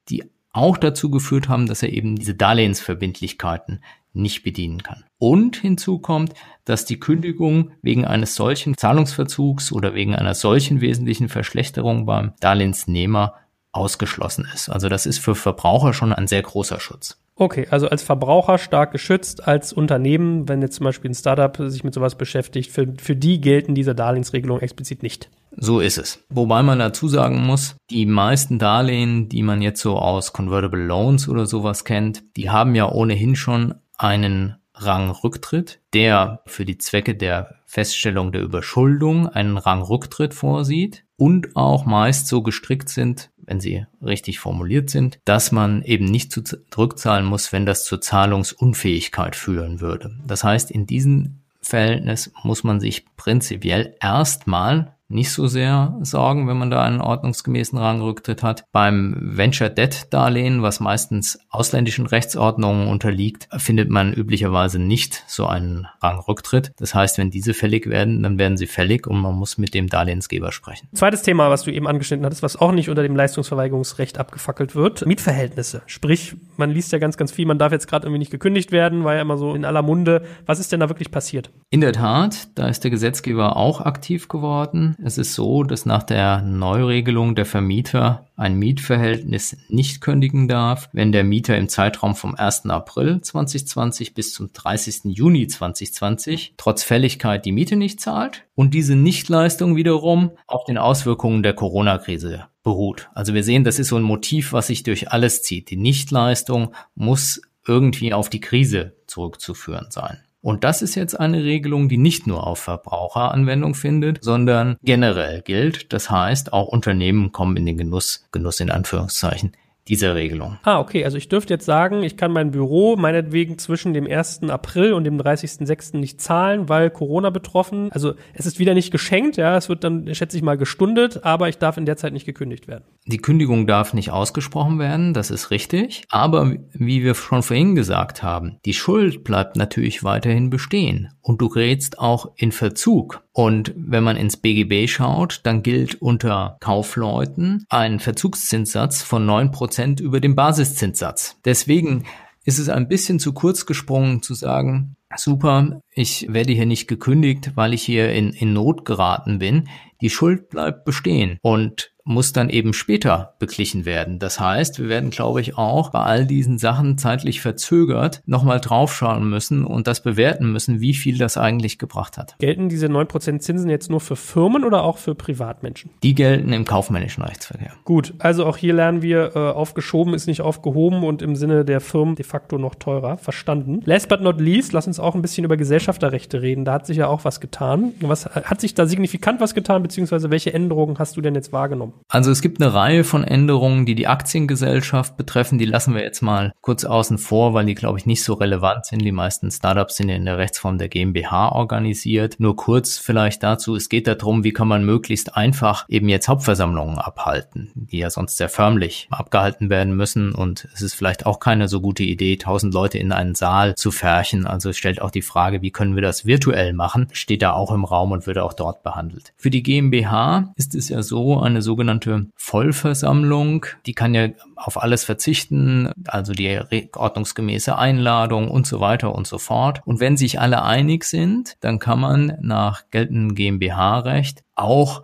die 0.09 0.23
auch 0.53 0.77
dazu 0.77 1.09
geführt 1.09 1.49
haben, 1.49 1.65
dass 1.65 1.81
er 1.81 1.93
eben 1.93 2.15
diese 2.15 2.35
Darlehensverbindlichkeiten 2.35 3.83
nicht 4.13 4.43
bedienen 4.43 4.83
kann. 4.83 5.03
Und 5.21 5.55
hinzu 5.55 5.99
kommt, 5.99 6.33
dass 6.65 6.85
die 6.85 6.99
Kündigung 6.99 7.73
wegen 7.83 8.05
eines 8.05 8.33
solchen 8.33 8.75
Zahlungsverzugs 8.75 9.71
oder 9.71 9.93
wegen 9.93 10.15
einer 10.15 10.33
solchen 10.33 10.81
wesentlichen 10.81 11.29
Verschlechterung 11.29 12.07
beim 12.07 12.33
Darlehensnehmer 12.39 13.35
ausgeschlossen 13.71 14.47
ist. 14.51 14.69
Also 14.69 14.89
das 14.89 15.05
ist 15.05 15.19
für 15.19 15.35
Verbraucher 15.35 15.93
schon 15.93 16.11
ein 16.11 16.25
sehr 16.25 16.41
großer 16.41 16.79
Schutz. 16.79 17.21
Okay, 17.35 17.67
also 17.69 17.87
als 17.87 18.01
Verbraucher 18.01 18.57
stark 18.57 18.91
geschützt, 18.93 19.47
als 19.47 19.73
Unternehmen, 19.73 20.49
wenn 20.49 20.63
jetzt 20.63 20.77
zum 20.77 20.85
Beispiel 20.85 21.11
ein 21.11 21.15
Startup 21.15 21.55
sich 21.55 21.83
mit 21.83 21.93
sowas 21.93 22.15
beschäftigt, 22.15 22.71
für, 22.71 22.91
für 22.99 23.15
die 23.15 23.39
gelten 23.41 23.75
diese 23.75 23.93
Darlehensregelungen 23.93 24.63
explizit 24.63 25.03
nicht. 25.03 25.29
So 25.55 25.81
ist 25.81 25.99
es. 25.99 26.25
Wobei 26.29 26.63
man 26.63 26.79
dazu 26.79 27.07
sagen 27.07 27.45
muss, 27.45 27.75
die 27.91 28.07
meisten 28.07 28.57
Darlehen, 28.57 29.29
die 29.29 29.43
man 29.43 29.61
jetzt 29.61 29.81
so 29.81 29.99
aus 29.99 30.33
Convertible 30.33 30.83
Loans 30.83 31.29
oder 31.29 31.45
sowas 31.45 31.85
kennt, 31.85 32.23
die 32.37 32.49
haben 32.49 32.73
ja 32.73 32.91
ohnehin 32.91 33.35
schon 33.35 33.75
einen 33.99 34.55
Rangrücktritt, 34.85 35.79
der 35.93 36.41
für 36.45 36.65
die 36.65 36.77
Zwecke 36.77 37.15
der 37.15 37.55
Feststellung 37.65 38.31
der 38.31 38.41
Überschuldung 38.41 39.27
einen 39.27 39.57
Rangrücktritt 39.57 40.33
vorsieht 40.33 41.03
und 41.17 41.55
auch 41.55 41.85
meist 41.85 42.27
so 42.27 42.41
gestrickt 42.41 42.89
sind, 42.89 43.29
wenn 43.37 43.59
sie 43.59 43.85
richtig 44.03 44.39
formuliert 44.39 44.89
sind, 44.89 45.19
dass 45.25 45.51
man 45.51 45.81
eben 45.83 46.05
nicht 46.05 46.31
zurückzahlen 46.33 47.25
muss, 47.25 47.51
wenn 47.53 47.65
das 47.65 47.85
zur 47.85 48.01
Zahlungsunfähigkeit 48.01 49.35
führen 49.35 49.81
würde. 49.81 50.17
Das 50.25 50.43
heißt, 50.43 50.71
in 50.71 50.85
diesem 50.85 51.41
Verhältnis 51.61 52.31
muss 52.43 52.63
man 52.63 52.79
sich 52.79 53.05
prinzipiell 53.15 53.95
erstmal 54.01 54.95
nicht 55.11 55.31
so 55.31 55.47
sehr 55.47 55.97
sorgen, 56.01 56.47
wenn 56.47 56.57
man 56.57 56.71
da 56.71 56.83
einen 56.83 57.01
ordnungsgemäßen 57.01 57.77
Rangrücktritt 57.77 58.43
hat. 58.43 58.65
Beim 58.71 59.15
Venture 59.19 59.69
Debt 59.69 60.07
Darlehen, 60.11 60.61
was 60.61 60.79
meistens 60.79 61.39
ausländischen 61.49 62.05
Rechtsordnungen 62.05 62.87
unterliegt, 62.87 63.47
findet 63.57 63.89
man 63.89 64.13
üblicherweise 64.13 64.79
nicht 64.79 65.23
so 65.27 65.45
einen 65.45 65.87
Rangrücktritt. 66.01 66.71
Das 66.77 66.95
heißt, 66.95 67.17
wenn 67.17 67.29
diese 67.29 67.53
fällig 67.53 67.87
werden, 67.87 68.23
dann 68.23 68.37
werden 68.37 68.57
sie 68.57 68.67
fällig 68.67 69.07
und 69.07 69.19
man 69.19 69.35
muss 69.35 69.57
mit 69.57 69.73
dem 69.73 69.87
Darlehensgeber 69.87 70.51
sprechen. 70.51 70.87
Zweites 70.93 71.21
Thema, 71.21 71.49
was 71.49 71.63
du 71.63 71.71
eben 71.71 71.87
angeschnitten 71.87 72.25
hattest, 72.25 72.43
was 72.43 72.55
auch 72.55 72.71
nicht 72.71 72.89
unter 72.89 73.03
dem 73.03 73.15
Leistungsverweigerungsrecht 73.15 74.17
abgefackelt 74.17 74.75
wird, 74.75 75.05
Mietverhältnisse. 75.05 75.81
Sprich, 75.85 76.35
man 76.57 76.71
liest 76.71 76.91
ja 76.91 76.99
ganz, 76.99 77.17
ganz 77.17 77.31
viel, 77.31 77.45
man 77.45 77.59
darf 77.59 77.71
jetzt 77.71 77.87
gerade 77.87 78.05
irgendwie 78.05 78.19
nicht 78.19 78.31
gekündigt 78.31 78.71
werden, 78.71 79.03
war 79.03 79.15
ja 79.15 79.21
immer 79.21 79.37
so 79.37 79.53
in 79.55 79.65
aller 79.65 79.81
Munde. 79.81 80.23
Was 80.45 80.59
ist 80.59 80.71
denn 80.71 80.79
da 80.79 80.89
wirklich 80.89 81.11
passiert? 81.11 81.51
In 81.69 81.81
der 81.81 81.93
Tat, 81.93 82.47
da 82.55 82.67
ist 82.67 82.83
der 82.83 82.91
Gesetzgeber 82.91 83.57
auch 83.57 83.81
aktiv 83.81 84.27
geworden. 84.27 84.95
Es 85.03 85.17
ist 85.17 85.33
so, 85.33 85.63
dass 85.63 85.87
nach 85.87 86.03
der 86.03 86.43
Neuregelung 86.43 87.33
der 87.33 87.47
Vermieter 87.47 88.27
ein 88.35 88.53
Mietverhältnis 88.53 89.57
nicht 89.67 89.99
kündigen 89.99 90.47
darf, 90.47 90.89
wenn 90.93 91.11
der 91.11 91.23
Mieter 91.23 91.57
im 91.57 91.69
Zeitraum 91.69 92.15
vom 92.15 92.35
1. 92.35 92.67
April 92.67 93.19
2020 93.19 94.13
bis 94.13 94.31
zum 94.31 94.53
30. 94.53 95.05
Juni 95.05 95.47
2020 95.47 96.53
trotz 96.55 96.83
Fälligkeit 96.83 97.45
die 97.45 97.51
Miete 97.51 97.77
nicht 97.77 97.99
zahlt 97.99 98.43
und 98.53 98.75
diese 98.75 98.95
Nichtleistung 98.95 99.75
wiederum 99.75 100.31
auf 100.45 100.65
den 100.65 100.77
Auswirkungen 100.77 101.41
der 101.41 101.53
Corona-Krise 101.53 102.45
beruht. 102.61 103.09
Also 103.15 103.33
wir 103.33 103.43
sehen, 103.43 103.63
das 103.63 103.79
ist 103.79 103.87
so 103.87 103.95
ein 103.95 104.03
Motiv, 104.03 104.53
was 104.53 104.67
sich 104.67 104.83
durch 104.83 105.11
alles 105.11 105.41
zieht. 105.41 105.71
Die 105.71 105.77
Nichtleistung 105.77 106.75
muss 106.93 107.41
irgendwie 107.65 108.13
auf 108.13 108.29
die 108.29 108.41
Krise 108.41 108.95
zurückzuführen 109.07 109.87
sein. 109.89 110.19
Und 110.41 110.63
das 110.63 110.81
ist 110.81 110.95
jetzt 110.95 111.19
eine 111.19 111.43
Regelung, 111.43 111.87
die 111.87 111.97
nicht 111.97 112.25
nur 112.25 112.47
auf 112.47 112.59
Verbraucher 112.59 113.31
Anwendung 113.31 113.75
findet, 113.75 114.23
sondern 114.23 114.77
generell 114.81 115.41
gilt. 115.43 115.93
Das 115.93 116.09
heißt, 116.09 116.51
auch 116.51 116.67
Unternehmen 116.67 117.31
kommen 117.31 117.57
in 117.57 117.65
den 117.67 117.77
Genuss, 117.77 118.27
Genuss 118.31 118.59
in 118.59 118.71
Anführungszeichen, 118.71 119.51
dieser 119.87 120.15
Regelung. 120.15 120.57
Ah, 120.63 120.79
okay. 120.79 121.03
Also 121.03 121.17
ich 121.17 121.29
dürfte 121.29 121.53
jetzt 121.53 121.65
sagen, 121.65 122.03
ich 122.03 122.17
kann 122.17 122.31
mein 122.31 122.51
Büro 122.51 122.95
meinetwegen 122.95 123.57
zwischen 123.57 123.93
dem 123.93 124.07
1. 124.07 124.43
April 124.49 124.93
und 124.93 125.03
dem 125.03 125.19
30.06. 125.19 125.97
nicht 125.97 126.21
zahlen, 126.21 126.69
weil 126.69 126.89
Corona 126.89 127.29
betroffen. 127.29 127.89
Also 127.91 128.13
es 128.33 128.45
ist 128.45 128.59
wieder 128.59 128.73
nicht 128.73 128.91
geschenkt, 128.91 129.37
ja. 129.37 129.57
Es 129.57 129.69
wird 129.69 129.83
dann, 129.83 130.13
schätze 130.13 130.37
ich 130.37 130.43
mal, 130.43 130.57
gestundet, 130.57 131.23
aber 131.23 131.49
ich 131.49 131.57
darf 131.57 131.77
in 131.77 131.85
der 131.85 131.97
Zeit 131.97 132.13
nicht 132.13 132.25
gekündigt 132.25 132.67
werden. 132.67 132.83
Die 133.05 133.17
Kündigung 133.17 133.67
darf 133.67 133.93
nicht 133.93 134.11
ausgesprochen 134.11 134.79
werden, 134.79 135.13
das 135.13 135.31
ist 135.31 135.51
richtig. 135.51 136.03
Aber 136.09 136.53
wie 136.73 137.03
wir 137.03 137.15
schon 137.15 137.43
vorhin 137.43 137.75
gesagt 137.75 138.23
haben, 138.23 138.57
die 138.65 138.73
Schuld 138.73 139.23
bleibt 139.23 139.55
natürlich 139.55 140.03
weiterhin 140.03 140.49
bestehen. 140.49 141.09
Und 141.21 141.41
du 141.41 141.49
gerätst 141.49 141.99
auch 141.99 142.31
in 142.35 142.51
Verzug. 142.51 143.23
Und 143.33 143.73
wenn 143.77 144.03
man 144.03 144.17
ins 144.17 144.37
BGB 144.37 144.89
schaut, 144.89 145.41
dann 145.43 145.63
gilt 145.63 146.01
unter 146.01 146.57
Kaufleuten 146.59 147.65
ein 147.69 147.99
Verzugszinssatz 147.99 149.03
von 149.03 149.25
neun 149.25 149.51
Prozent 149.71 150.01
über 150.01 150.19
dem 150.19 150.35
Basiszinssatz. 150.35 151.37
Deswegen 151.45 152.03
ist 152.43 152.59
es 152.59 152.67
ein 152.67 152.89
bisschen 152.89 153.19
zu 153.19 153.31
kurz 153.31 153.65
gesprungen 153.65 154.21
zu 154.21 154.33
sagen, 154.33 154.97
super, 155.15 155.81
ich 155.93 156.27
werde 156.29 156.51
hier 156.51 156.65
nicht 156.65 156.89
gekündigt, 156.89 157.51
weil 157.55 157.73
ich 157.73 157.81
hier 157.81 158.11
in, 158.11 158.31
in 158.33 158.51
Not 158.51 158.83
geraten 158.83 159.39
bin. 159.39 159.69
Die 160.01 160.09
Schuld 160.09 160.49
bleibt 160.49 160.83
bestehen. 160.83 161.37
Und 161.41 161.90
muss 162.03 162.33
dann 162.33 162.49
eben 162.49 162.73
später 162.73 163.35
beglichen 163.39 163.85
werden. 163.85 164.19
Das 164.19 164.39
heißt, 164.39 164.79
wir 164.79 164.89
werden, 164.89 165.09
glaube 165.09 165.41
ich, 165.41 165.57
auch 165.57 165.91
bei 165.91 165.99
all 165.99 166.25
diesen 166.25 166.57
Sachen 166.57 166.97
zeitlich 166.97 167.41
verzögert 167.41 168.21
nochmal 168.25 168.59
draufschauen 168.59 169.29
müssen 169.29 169.65
und 169.65 169.87
das 169.87 170.03
bewerten 170.03 170.51
müssen, 170.51 170.81
wie 170.81 170.93
viel 170.93 171.17
das 171.17 171.37
eigentlich 171.37 171.77
gebracht 171.77 172.17
hat. 172.17 172.35
Gelten 172.39 172.69
diese 172.69 172.87
9% 172.87 173.39
Zinsen 173.39 173.69
jetzt 173.69 173.89
nur 173.89 173.99
für 173.99 174.15
Firmen 174.15 174.63
oder 174.63 174.83
auch 174.83 174.97
für 174.97 175.15
Privatmenschen? 175.15 175.91
Die 176.03 176.15
gelten 176.15 176.53
im 176.53 176.65
kaufmännischen 176.65 177.23
Rechtsverkehr. 177.23 177.73
Gut, 177.85 178.13
also 178.19 178.45
auch 178.45 178.57
hier 178.57 178.73
lernen 178.73 179.01
wir, 179.01 179.35
äh, 179.35 179.39
aufgeschoben 179.39 180.13
ist 180.13 180.27
nicht 180.27 180.41
aufgehoben 180.41 181.03
und 181.03 181.21
im 181.21 181.35
Sinne 181.35 181.65
der 181.65 181.81
Firmen 181.81 182.15
de 182.15 182.25
facto 182.25 182.57
noch 182.57 182.75
teurer. 182.75 183.17
Verstanden. 183.17 183.81
Last 183.85 184.09
but 184.09 184.21
not 184.21 184.39
least, 184.39 184.73
lass 184.73 184.87
uns 184.87 184.99
auch 184.99 185.15
ein 185.15 185.21
bisschen 185.21 185.45
über 185.45 185.57
Gesellschafterrechte 185.57 186.41
reden. 186.41 186.65
Da 186.65 186.73
hat 186.73 186.85
sich 186.85 186.97
ja 186.97 187.07
auch 187.07 187.25
was 187.25 187.39
getan. 187.39 187.93
Was 188.01 188.25
hat 188.25 188.61
sich 188.61 188.73
da 188.73 188.85
signifikant 188.85 189.39
was 189.39 189.53
getan, 189.53 189.81
beziehungsweise 189.83 190.29
welche 190.29 190.53
Änderungen 190.53 190.99
hast 190.99 191.17
du 191.17 191.21
denn 191.21 191.35
jetzt 191.35 191.51
wahrgenommen? 191.51 191.93
Also 192.07 192.31
es 192.31 192.41
gibt 192.41 192.61
eine 192.61 192.73
Reihe 192.73 193.03
von 193.03 193.23
Änderungen, 193.23 193.85
die 193.85 193.95
die 193.95 194.07
Aktiengesellschaft 194.07 195.17
betreffen. 195.17 195.57
Die 195.57 195.65
lassen 195.65 195.93
wir 195.93 196.01
jetzt 196.01 196.21
mal 196.21 196.53
kurz 196.61 196.83
außen 196.83 197.17
vor, 197.17 197.53
weil 197.53 197.65
die, 197.65 197.75
glaube 197.75 197.99
ich, 197.99 198.05
nicht 198.05 198.23
so 198.23 198.33
relevant 198.33 198.85
sind. 198.85 199.03
Die 199.03 199.11
meisten 199.11 199.51
Startups 199.51 199.97
sind 199.97 200.09
in 200.09 200.25
der 200.25 200.37
Rechtsform 200.37 200.77
der 200.77 200.89
GmbH 200.89 201.49
organisiert. 201.49 202.35
Nur 202.39 202.55
kurz 202.55 202.97
vielleicht 202.97 203.43
dazu. 203.43 203.75
Es 203.75 203.89
geht 203.89 204.07
darum, 204.07 204.43
wie 204.43 204.53
kann 204.53 204.67
man 204.67 204.85
möglichst 204.85 205.35
einfach 205.35 205.85
eben 205.87 206.09
jetzt 206.09 206.27
Hauptversammlungen 206.27 206.97
abhalten, 206.97 207.71
die 207.75 207.99
ja 207.99 208.09
sonst 208.09 208.37
sehr 208.37 208.49
förmlich 208.49 209.07
abgehalten 209.09 209.69
werden 209.69 209.95
müssen. 209.95 210.33
Und 210.33 210.67
es 210.73 210.81
ist 210.81 210.95
vielleicht 210.95 211.25
auch 211.25 211.39
keine 211.39 211.67
so 211.67 211.81
gute 211.81 212.03
Idee, 212.03 212.37
tausend 212.37 212.73
Leute 212.73 212.97
in 212.97 213.11
einen 213.11 213.35
Saal 213.35 213.75
zu 213.75 213.91
färchen. 213.91 214.45
Also 214.45 214.69
es 214.69 214.77
stellt 214.77 215.01
auch 215.01 215.11
die 215.11 215.21
Frage, 215.21 215.61
wie 215.61 215.71
können 215.71 215.95
wir 215.95 216.01
das 216.01 216.25
virtuell 216.25 216.73
machen? 216.73 217.07
Steht 217.13 217.41
da 217.41 217.53
auch 217.53 217.71
im 217.71 217.85
Raum 217.85 218.11
und 218.11 218.27
wird 218.27 218.37
auch 218.37 218.53
dort 218.53 218.83
behandelt. 218.83 219.33
Für 219.37 219.49
die 219.49 219.63
GmbH 219.63 220.53
ist 220.55 220.75
es 220.75 220.89
ja 220.89 221.01
so, 221.03 221.39
eine 221.39 221.61
sogenannte 221.61 221.80
sogenannte 221.81 222.27
Vollversammlung. 222.35 223.65
Die 223.87 223.93
kann 223.93 224.13
ja 224.13 224.29
auf 224.55 224.81
alles 224.81 225.03
verzichten, 225.03 225.91
also 226.05 226.33
die 226.33 226.59
ordnungsgemäße 226.95 227.75
Einladung 227.75 228.51
und 228.51 228.67
so 228.67 228.79
weiter 228.79 229.15
und 229.15 229.25
so 229.25 229.39
fort. 229.39 229.81
Und 229.85 229.99
wenn 229.99 230.15
sich 230.15 230.39
alle 230.39 230.61
einig 230.61 231.05
sind, 231.05 231.57
dann 231.61 231.79
kann 231.79 231.99
man 231.99 232.37
nach 232.41 232.83
geltendem 232.91 233.33
GmbH-Recht 233.33 234.43
auch 234.55 235.01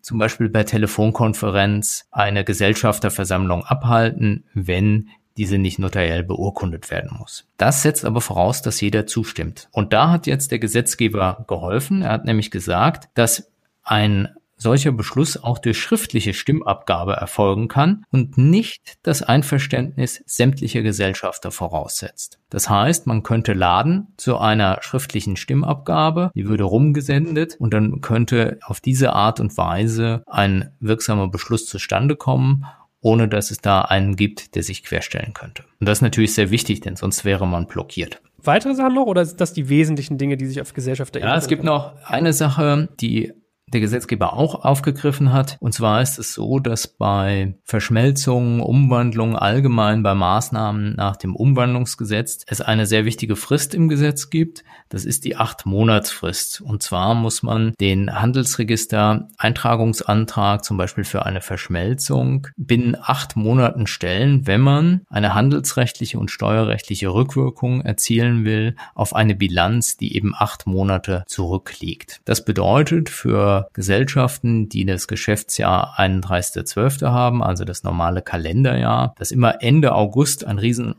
zum 0.00 0.18
Beispiel 0.18 0.48
per 0.48 0.64
Telefonkonferenz 0.64 2.08
eine 2.10 2.42
Gesellschafterversammlung 2.42 3.64
abhalten, 3.64 4.44
wenn 4.54 5.10
diese 5.36 5.58
nicht 5.58 5.78
notariell 5.78 6.24
beurkundet 6.24 6.90
werden 6.90 7.16
muss. 7.16 7.46
Das 7.58 7.82
setzt 7.82 8.04
aber 8.04 8.20
voraus, 8.20 8.60
dass 8.62 8.80
jeder 8.80 9.06
zustimmt. 9.06 9.68
Und 9.70 9.92
da 9.92 10.10
hat 10.10 10.26
jetzt 10.26 10.50
der 10.50 10.58
Gesetzgeber 10.58 11.44
geholfen. 11.46 12.02
Er 12.02 12.10
hat 12.10 12.24
nämlich 12.24 12.50
gesagt, 12.50 13.08
dass 13.14 13.52
ein 13.84 14.28
solcher 14.58 14.92
Beschluss 14.92 15.42
auch 15.42 15.58
durch 15.58 15.78
schriftliche 15.78 16.34
Stimmabgabe 16.34 17.14
erfolgen 17.14 17.68
kann 17.68 18.04
und 18.10 18.36
nicht 18.36 18.98
das 19.02 19.22
Einverständnis 19.22 20.22
sämtlicher 20.26 20.82
Gesellschafter 20.82 21.50
voraussetzt. 21.50 22.40
Das 22.50 22.68
heißt, 22.68 23.06
man 23.06 23.22
könnte 23.22 23.54
laden 23.54 24.08
zu 24.16 24.38
einer 24.38 24.78
schriftlichen 24.82 25.36
Stimmabgabe, 25.36 26.30
die 26.34 26.48
würde 26.48 26.64
rumgesendet 26.64 27.56
und 27.58 27.72
dann 27.72 28.00
könnte 28.00 28.58
auf 28.62 28.80
diese 28.80 29.12
Art 29.12 29.40
und 29.40 29.56
Weise 29.56 30.22
ein 30.26 30.72
wirksamer 30.80 31.28
Beschluss 31.28 31.66
zustande 31.66 32.16
kommen 32.16 32.66
ohne 33.00 33.28
dass 33.28 33.50
es 33.50 33.58
da 33.58 33.82
einen 33.82 34.16
gibt, 34.16 34.54
der 34.54 34.62
sich 34.62 34.82
querstellen 34.82 35.32
könnte. 35.32 35.64
Und 35.80 35.88
das 35.88 35.98
ist 35.98 36.02
natürlich 36.02 36.34
sehr 36.34 36.50
wichtig, 36.50 36.80
denn 36.80 36.96
sonst 36.96 37.24
wäre 37.24 37.46
man 37.46 37.66
blockiert. 37.66 38.20
Weitere 38.42 38.74
Sachen 38.74 38.94
noch 38.94 39.06
oder 39.06 39.24
sind 39.24 39.40
das 39.40 39.52
die 39.52 39.68
wesentlichen 39.68 40.18
Dinge, 40.18 40.36
die 40.36 40.46
sich 40.46 40.60
auf 40.60 40.72
Gesellschafter 40.72 41.20
Ja, 41.20 41.36
es 41.36 41.48
gibt 41.48 41.64
noch 41.64 41.94
eine 42.04 42.32
Sache, 42.32 42.88
die 43.00 43.32
der 43.72 43.80
Gesetzgeber 43.80 44.32
auch 44.34 44.64
aufgegriffen 44.64 45.32
hat. 45.32 45.56
Und 45.60 45.72
zwar 45.72 46.02
ist 46.02 46.18
es 46.18 46.34
so, 46.34 46.58
dass 46.58 46.86
bei 46.86 47.54
Verschmelzungen, 47.64 48.60
Umwandlungen 48.60 49.36
allgemein 49.36 50.02
bei 50.02 50.14
Maßnahmen 50.14 50.96
nach 50.96 51.16
dem 51.16 51.34
Umwandlungsgesetz 51.34 52.44
es 52.46 52.60
eine 52.60 52.86
sehr 52.86 53.04
wichtige 53.04 53.36
Frist 53.36 53.74
im 53.74 53.88
Gesetz 53.88 54.30
gibt. 54.30 54.64
Das 54.88 55.04
ist 55.04 55.24
die 55.24 55.36
acht 55.36 55.66
Monatsfrist. 55.66 56.60
Und 56.60 56.82
zwar 56.82 57.14
muss 57.14 57.42
man 57.42 57.74
den 57.80 58.20
Handelsregister 58.20 59.28
Eintragungsantrag 59.36 60.64
zum 60.64 60.76
Beispiel 60.76 61.04
für 61.04 61.26
eine 61.26 61.40
Verschmelzung 61.40 62.48
binnen 62.56 62.96
acht 63.00 63.36
Monaten 63.36 63.86
stellen, 63.86 64.46
wenn 64.46 64.60
man 64.60 65.02
eine 65.08 65.34
handelsrechtliche 65.34 66.18
und 66.18 66.30
steuerrechtliche 66.30 67.12
Rückwirkung 67.12 67.82
erzielen 67.82 68.44
will 68.44 68.76
auf 68.94 69.14
eine 69.14 69.34
Bilanz, 69.34 69.96
die 69.96 70.14
eben 70.16 70.34
acht 70.34 70.66
Monate 70.66 71.24
zurückliegt. 71.26 72.20
Das 72.24 72.44
bedeutet 72.44 73.08
für 73.08 73.57
Gesellschaften, 73.72 74.68
die 74.68 74.84
das 74.84 75.08
Geschäftsjahr 75.08 75.98
31.12. 75.98 77.10
haben, 77.10 77.42
also 77.42 77.64
das 77.64 77.82
normale 77.82 78.22
Kalenderjahr, 78.22 79.14
dass 79.18 79.30
immer 79.30 79.62
Ende 79.62 79.94
August 79.94 80.46
ein 80.46 80.58
riesen 80.58 80.94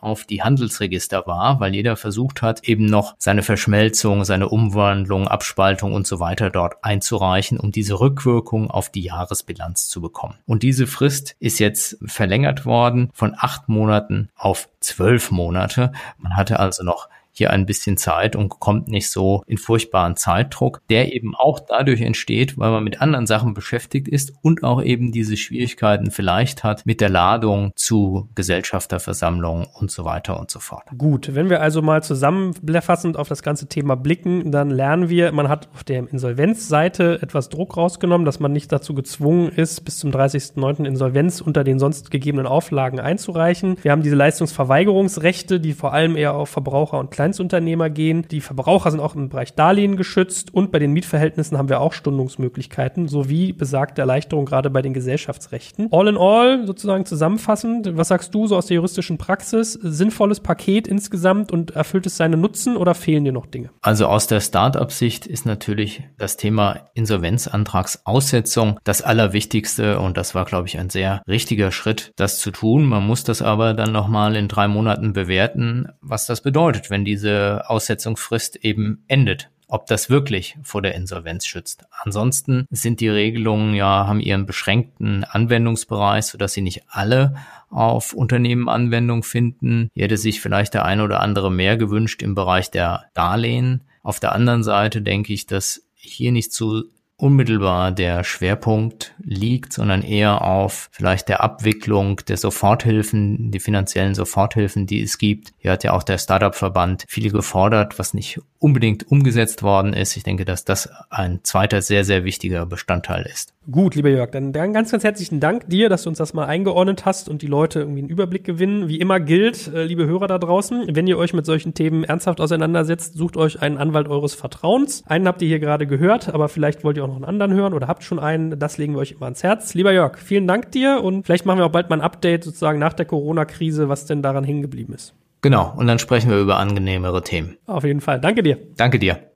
auf 0.00 0.24
die 0.24 0.42
Handelsregister 0.42 1.26
war, 1.26 1.60
weil 1.60 1.74
jeder 1.74 1.96
versucht 1.96 2.42
hat, 2.42 2.64
eben 2.64 2.86
noch 2.86 3.14
seine 3.18 3.42
Verschmelzung, 3.42 4.24
seine 4.24 4.48
Umwandlung, 4.48 5.28
Abspaltung 5.28 5.92
und 5.92 6.06
so 6.06 6.20
weiter 6.20 6.50
dort 6.50 6.82
einzureichen, 6.82 7.58
um 7.58 7.72
diese 7.72 8.00
Rückwirkung 8.00 8.70
auf 8.70 8.90
die 8.90 9.02
Jahresbilanz 9.02 9.88
zu 9.88 10.00
bekommen. 10.00 10.34
Und 10.46 10.62
diese 10.62 10.86
Frist 10.86 11.36
ist 11.40 11.58
jetzt 11.58 11.98
verlängert 12.04 12.66
worden 12.66 13.10
von 13.14 13.34
acht 13.36 13.68
Monaten 13.68 14.28
auf 14.36 14.68
zwölf 14.80 15.30
Monate. 15.30 15.92
Man 16.18 16.36
hatte 16.36 16.58
also 16.58 16.82
noch 16.82 17.08
hier 17.34 17.50
ein 17.50 17.66
bisschen 17.66 17.96
Zeit 17.96 18.36
und 18.36 18.48
kommt 18.48 18.88
nicht 18.88 19.10
so 19.10 19.42
in 19.46 19.58
furchtbaren 19.58 20.16
Zeitdruck, 20.16 20.80
der 20.88 21.12
eben 21.12 21.34
auch 21.34 21.60
dadurch 21.60 22.00
entsteht, 22.00 22.56
weil 22.56 22.70
man 22.70 22.84
mit 22.84 23.02
anderen 23.02 23.26
Sachen 23.26 23.54
beschäftigt 23.54 24.08
ist 24.08 24.32
und 24.42 24.62
auch 24.62 24.82
eben 24.82 25.12
diese 25.12 25.36
Schwierigkeiten 25.36 26.10
vielleicht 26.10 26.64
hat 26.64 26.86
mit 26.86 27.00
der 27.00 27.08
Ladung 27.08 27.72
zu 27.74 28.28
Gesellschafterversammlungen 28.34 29.66
und 29.74 29.90
so 29.90 30.04
weiter 30.04 30.38
und 30.38 30.50
so 30.50 30.60
fort. 30.60 30.84
Gut, 30.96 31.34
wenn 31.34 31.50
wir 31.50 31.60
also 31.60 31.82
mal 31.82 32.02
zusammenfassend 32.02 33.16
auf 33.16 33.28
das 33.28 33.42
ganze 33.42 33.66
Thema 33.66 33.96
blicken, 33.96 34.52
dann 34.52 34.70
lernen 34.70 35.08
wir, 35.08 35.32
man 35.32 35.48
hat 35.48 35.68
auf 35.74 35.82
der 35.82 35.98
Insolvenzseite 36.08 37.18
etwas 37.20 37.48
Druck 37.48 37.76
rausgenommen, 37.76 38.24
dass 38.24 38.38
man 38.38 38.52
nicht 38.52 38.70
dazu 38.70 38.94
gezwungen 38.94 39.48
ist, 39.48 39.84
bis 39.84 39.98
zum 39.98 40.10
30.09. 40.10 40.84
Insolvenz 40.84 41.40
unter 41.40 41.64
den 41.64 41.78
sonst 41.78 42.10
gegebenen 42.10 42.46
Auflagen 42.46 43.00
einzureichen. 43.00 43.76
Wir 43.82 43.90
haben 43.90 44.02
diese 44.02 44.16
Leistungsverweigerungsrechte, 44.16 45.58
die 45.58 45.72
vor 45.72 45.92
allem 45.92 46.16
eher 46.16 46.34
auf 46.34 46.48
Verbraucher 46.48 46.98
und 46.98 47.10
Klein 47.10 47.23
Kleinstunternehmer 47.24 47.88
gehen. 47.88 48.28
Die 48.30 48.42
Verbraucher 48.42 48.90
sind 48.90 49.00
auch 49.00 49.14
im 49.14 49.30
Bereich 49.30 49.54
Darlehen 49.54 49.96
geschützt 49.96 50.52
und 50.52 50.70
bei 50.70 50.78
den 50.78 50.92
Mietverhältnissen 50.92 51.56
haben 51.56 51.70
wir 51.70 51.80
auch 51.80 51.94
Stundungsmöglichkeiten 51.94 53.08
sowie 53.08 53.54
besagte 53.54 54.02
Erleichterung 54.02 54.44
gerade 54.44 54.68
bei 54.68 54.82
den 54.82 54.92
Gesellschaftsrechten. 54.92 55.88
All 55.90 56.08
in 56.08 56.18
all, 56.18 56.66
sozusagen 56.66 57.06
zusammenfassend, 57.06 57.96
was 57.96 58.08
sagst 58.08 58.34
du 58.34 58.46
so 58.46 58.56
aus 58.56 58.66
der 58.66 58.74
juristischen 58.74 59.16
Praxis? 59.16 59.72
Sinnvolles 59.72 60.40
Paket 60.40 60.86
insgesamt 60.86 61.50
und 61.50 61.70
erfüllt 61.70 62.04
es 62.04 62.18
seine 62.18 62.36
Nutzen 62.36 62.76
oder 62.76 62.94
fehlen 62.94 63.24
dir 63.24 63.32
noch 63.32 63.46
Dinge? 63.46 63.70
Also 63.80 64.06
aus 64.06 64.26
der 64.26 64.40
Start-up-Sicht 64.40 65.26
ist 65.26 65.46
natürlich 65.46 66.02
das 66.18 66.36
Thema 66.36 66.90
Insolvenzantragsaussetzung 66.92 68.78
das 68.84 69.00
Allerwichtigste 69.00 69.98
und 69.98 70.18
das 70.18 70.34
war, 70.34 70.44
glaube 70.44 70.68
ich, 70.68 70.78
ein 70.78 70.90
sehr 70.90 71.22
richtiger 71.26 71.72
Schritt, 71.72 72.12
das 72.16 72.38
zu 72.38 72.50
tun. 72.50 72.84
Man 72.84 73.06
muss 73.06 73.24
das 73.24 73.40
aber 73.40 73.72
dann 73.72 73.92
nochmal 73.92 74.36
in 74.36 74.48
drei 74.48 74.68
Monaten 74.68 75.14
bewerten, 75.14 75.88
was 76.02 76.26
das 76.26 76.42
bedeutet, 76.42 76.90
wenn 76.90 77.06
die 77.06 77.13
diese 77.14 77.68
Aussetzungsfrist 77.68 78.56
eben 78.56 79.04
endet 79.08 79.50
ob 79.66 79.86
das 79.86 80.10
wirklich 80.10 80.56
vor 80.62 80.82
der 80.82 80.94
Insolvenz 80.94 81.46
schützt. 81.46 81.84
Ansonsten 81.90 82.66
sind 82.70 83.00
die 83.00 83.08
Regelungen 83.08 83.74
ja, 83.74 84.06
haben 84.06 84.20
ihren 84.20 84.46
beschränkten 84.46 85.24
Anwendungsbereich, 85.24 86.26
sodass 86.26 86.52
sie 86.52 86.60
nicht 86.60 86.82
alle 86.88 87.34
auf 87.70 88.12
Unternehmen 88.12 88.68
Anwendung 88.68 89.22
finden. 89.22 89.88
Hier 89.94 90.04
hätte 90.04 90.16
sich 90.16 90.40
vielleicht 90.40 90.74
der 90.74 90.84
eine 90.84 91.02
oder 91.02 91.20
andere 91.20 91.50
mehr 91.50 91.76
gewünscht 91.76 92.22
im 92.22 92.34
Bereich 92.34 92.70
der 92.70 93.06
Darlehen. 93.14 93.82
Auf 94.02 94.20
der 94.20 94.32
anderen 94.32 94.62
Seite 94.62 95.02
denke 95.02 95.32
ich, 95.32 95.46
dass 95.46 95.82
hier 95.94 96.30
nicht 96.30 96.52
zu 96.52 96.84
unmittelbar 97.16 97.92
der 97.92 98.24
Schwerpunkt 98.24 99.14
liegt, 99.22 99.72
sondern 99.72 100.02
eher 100.02 100.42
auf 100.42 100.88
vielleicht 100.92 101.28
der 101.28 101.42
Abwicklung 101.42 102.16
der 102.28 102.36
Soforthilfen, 102.36 103.50
die 103.50 103.60
finanziellen 103.60 104.14
Soforthilfen, 104.14 104.86
die 104.86 105.02
es 105.02 105.18
gibt. 105.18 105.52
Hier 105.58 105.70
hat 105.70 105.84
ja 105.84 105.92
auch 105.92 106.02
der 106.02 106.18
Startup-Verband 106.18 107.04
viele 107.08 107.30
gefordert, 107.30 107.98
was 107.98 108.14
nicht 108.14 108.40
unbedingt 108.58 109.10
umgesetzt 109.10 109.62
worden 109.62 109.92
ist. 109.92 110.16
Ich 110.16 110.24
denke, 110.24 110.44
dass 110.44 110.64
das 110.64 110.88
ein 111.10 111.40
zweiter 111.44 111.82
sehr, 111.82 112.04
sehr 112.04 112.24
wichtiger 112.24 112.66
Bestandteil 112.66 113.26
ist. 113.26 113.53
Gut, 113.70 113.94
lieber 113.94 114.10
Jörg, 114.10 114.30
dann, 114.30 114.52
dann 114.52 114.74
ganz, 114.74 114.90
ganz 114.90 115.04
herzlichen 115.04 115.40
Dank 115.40 115.70
dir, 115.70 115.88
dass 115.88 116.02
du 116.02 116.10
uns 116.10 116.18
das 116.18 116.34
mal 116.34 116.44
eingeordnet 116.44 117.06
hast 117.06 117.30
und 117.30 117.40
die 117.40 117.46
Leute 117.46 117.80
irgendwie 117.80 118.00
einen 118.00 118.10
Überblick 118.10 118.44
gewinnen. 118.44 118.88
Wie 118.88 118.98
immer 119.00 119.20
gilt, 119.20 119.72
äh, 119.72 119.84
liebe 119.84 120.06
Hörer 120.06 120.26
da 120.26 120.38
draußen, 120.38 120.88
wenn 120.90 121.06
ihr 121.06 121.16
euch 121.16 121.32
mit 121.32 121.46
solchen 121.46 121.72
Themen 121.72 122.04
ernsthaft 122.04 122.42
auseinandersetzt, 122.42 123.14
sucht 123.14 123.38
euch 123.38 123.62
einen 123.62 123.78
Anwalt 123.78 124.08
eures 124.08 124.34
Vertrauens. 124.34 125.02
Einen 125.06 125.26
habt 125.26 125.40
ihr 125.40 125.48
hier 125.48 125.60
gerade 125.60 125.86
gehört, 125.86 126.28
aber 126.28 126.50
vielleicht 126.50 126.84
wollt 126.84 126.98
ihr 126.98 127.04
auch 127.04 127.08
noch 127.08 127.16
einen 127.16 127.24
anderen 127.24 127.54
hören 127.54 127.72
oder 127.72 127.88
habt 127.88 128.04
schon 128.04 128.18
einen. 128.18 128.58
Das 128.58 128.76
legen 128.76 128.92
wir 128.94 128.98
euch 128.98 129.12
immer 129.12 129.24
ans 129.24 129.42
Herz. 129.42 129.72
Lieber 129.72 129.92
Jörg, 129.92 130.18
vielen 130.18 130.46
Dank 130.46 130.70
dir 130.72 131.00
und 131.02 131.24
vielleicht 131.24 131.46
machen 131.46 131.58
wir 131.58 131.64
auch 131.64 131.72
bald 131.72 131.88
mal 131.88 131.96
ein 131.96 132.02
Update 132.02 132.44
sozusagen 132.44 132.78
nach 132.78 132.92
der 132.92 133.06
Corona-Krise, 133.06 133.88
was 133.88 134.04
denn 134.04 134.20
daran 134.20 134.44
hängen 134.44 134.60
geblieben 134.60 134.92
ist. 134.92 135.14
Genau, 135.40 135.72
und 135.76 135.86
dann 135.86 135.98
sprechen 135.98 136.30
wir 136.30 136.38
über 136.38 136.58
angenehmere 136.58 137.22
Themen. 137.22 137.56
Auf 137.66 137.84
jeden 137.84 138.00
Fall. 138.00 138.20
Danke 138.20 138.42
dir. 138.42 138.58
Danke 138.76 138.98
dir. 138.98 139.33